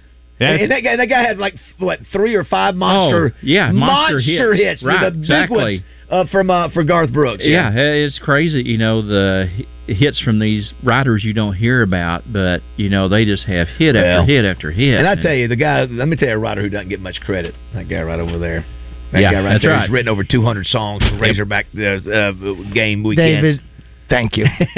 [0.41, 3.71] And, and that guy, that guy had like what three or five monster, Oh, yeah,
[3.71, 4.63] monster monster hits.
[4.81, 5.57] hits, Right, the big exactly.
[5.57, 5.81] ones
[6.11, 7.43] uh, from uh, for Garth Brooks.
[7.45, 8.63] Yeah, it's crazy.
[8.63, 9.49] You know the
[9.87, 13.95] hits from these writers you don't hear about, but you know they just have hit
[13.95, 14.99] Well, after hit after hit.
[14.99, 15.85] And I tell you, the guy.
[15.85, 17.55] Let me tell you, a writer who doesn't get much credit.
[17.75, 18.65] That guy right over there.
[19.13, 19.71] That Yeah, guy right that's there.
[19.73, 19.83] right.
[19.83, 22.33] He's written over 200 songs for Razorback uh, uh,
[22.73, 23.37] game weekends.
[23.37, 23.61] David,
[24.09, 24.45] thank you.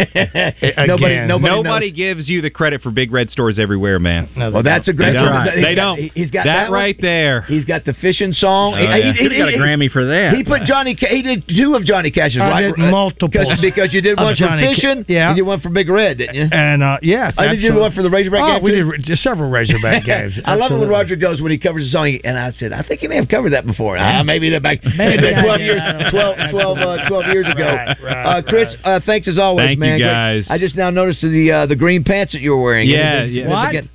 [0.87, 4.29] nobody, nobody, Nobody gives you the credit for big red stores everywhere, man.
[4.37, 5.13] Well, that's a great.
[5.13, 5.45] They song.
[5.45, 5.55] don't.
[5.55, 6.13] He's They got- don't.
[6.15, 6.81] He's got that that one.
[6.81, 7.43] right there.
[7.43, 8.75] He's got the fishing song.
[8.75, 9.13] Oh, yeah.
[9.15, 10.35] Should've got a Grammy for that.
[10.35, 10.95] He put Johnny.
[10.97, 12.41] Ca- He did two of Johnny Cash's.
[12.41, 12.63] I right?
[12.75, 15.05] did multiples because, because you did one for Johnny Ca- fishing.
[15.09, 15.29] yeah.
[15.29, 16.49] and you did one for Big Red, didn't you?
[16.51, 18.93] And uh, yes, Oh, did you one for the Razorback oh, game, we too?
[18.93, 20.35] did just several Razorback games.
[20.45, 22.83] I love it when Roger goes when he covers a song, and I said, I
[22.83, 23.97] think he may have covered that before.
[23.97, 24.21] Yeah.
[24.21, 27.65] Ah, maybe that back Maybe, maybe 12 years, 12, 12, uh, 12 years ago.
[27.67, 29.99] Right, right, uh, Chris, uh, thanks as always, Thank you, man.
[29.99, 30.07] Great.
[30.13, 30.47] guys.
[30.51, 32.89] I just now noticed the uh, the green pants that you were wearing.
[32.89, 33.65] Yeah, Anything yeah.
[33.73, 33.91] significant?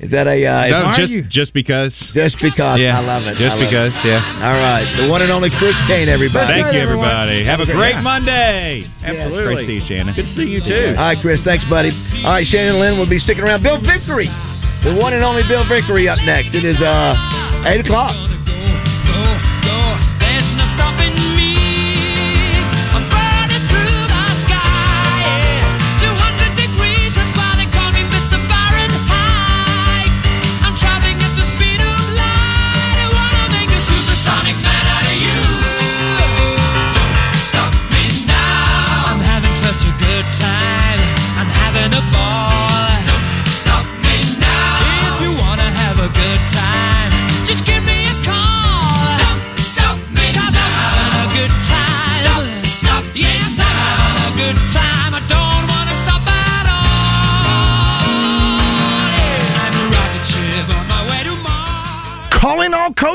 [0.00, 0.34] Is that a?
[0.34, 1.92] Uh, No, is- just just because.
[2.14, 2.80] Just because.
[2.80, 3.36] Yeah, I love it.
[3.38, 3.92] Just love because.
[4.02, 4.08] It.
[4.08, 4.42] Yeah.
[4.48, 6.58] All right, the one and only Chris Kane, everybody.
[6.62, 7.44] Thank you, everybody.
[7.44, 8.00] Have a great Yeah.
[8.00, 8.82] Monday.
[9.04, 9.44] Absolutely.
[9.44, 10.14] Great to see you, Shannon.
[10.16, 10.94] Good to see you too.
[10.98, 11.38] All right, Chris.
[11.44, 11.92] Thanks, buddy.
[12.24, 13.62] All right, Shannon Lynn will be sticking around.
[13.62, 14.26] Bill Vickery,
[14.82, 16.50] the one and only Bill Vickery, up next.
[16.56, 17.14] It is uh
[17.70, 18.16] eight o'clock.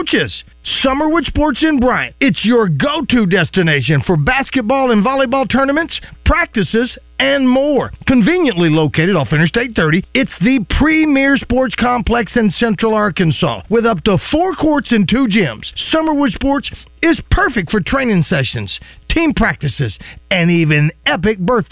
[0.08, 0.44] Coaches.
[0.84, 2.16] Summerwood Sports in Bryant.
[2.20, 7.92] It's your go to destination for basketball and volleyball tournaments, practices, and more.
[8.06, 14.04] Conveniently located off Interstate 30, it's the premier sports complex in Central Arkansas with up
[14.04, 15.66] to four courts and two gyms.
[15.92, 16.70] Summerwood Sports
[17.02, 18.78] is perfect for training sessions,
[19.10, 19.98] team practices,
[20.30, 21.66] and even epic birthday.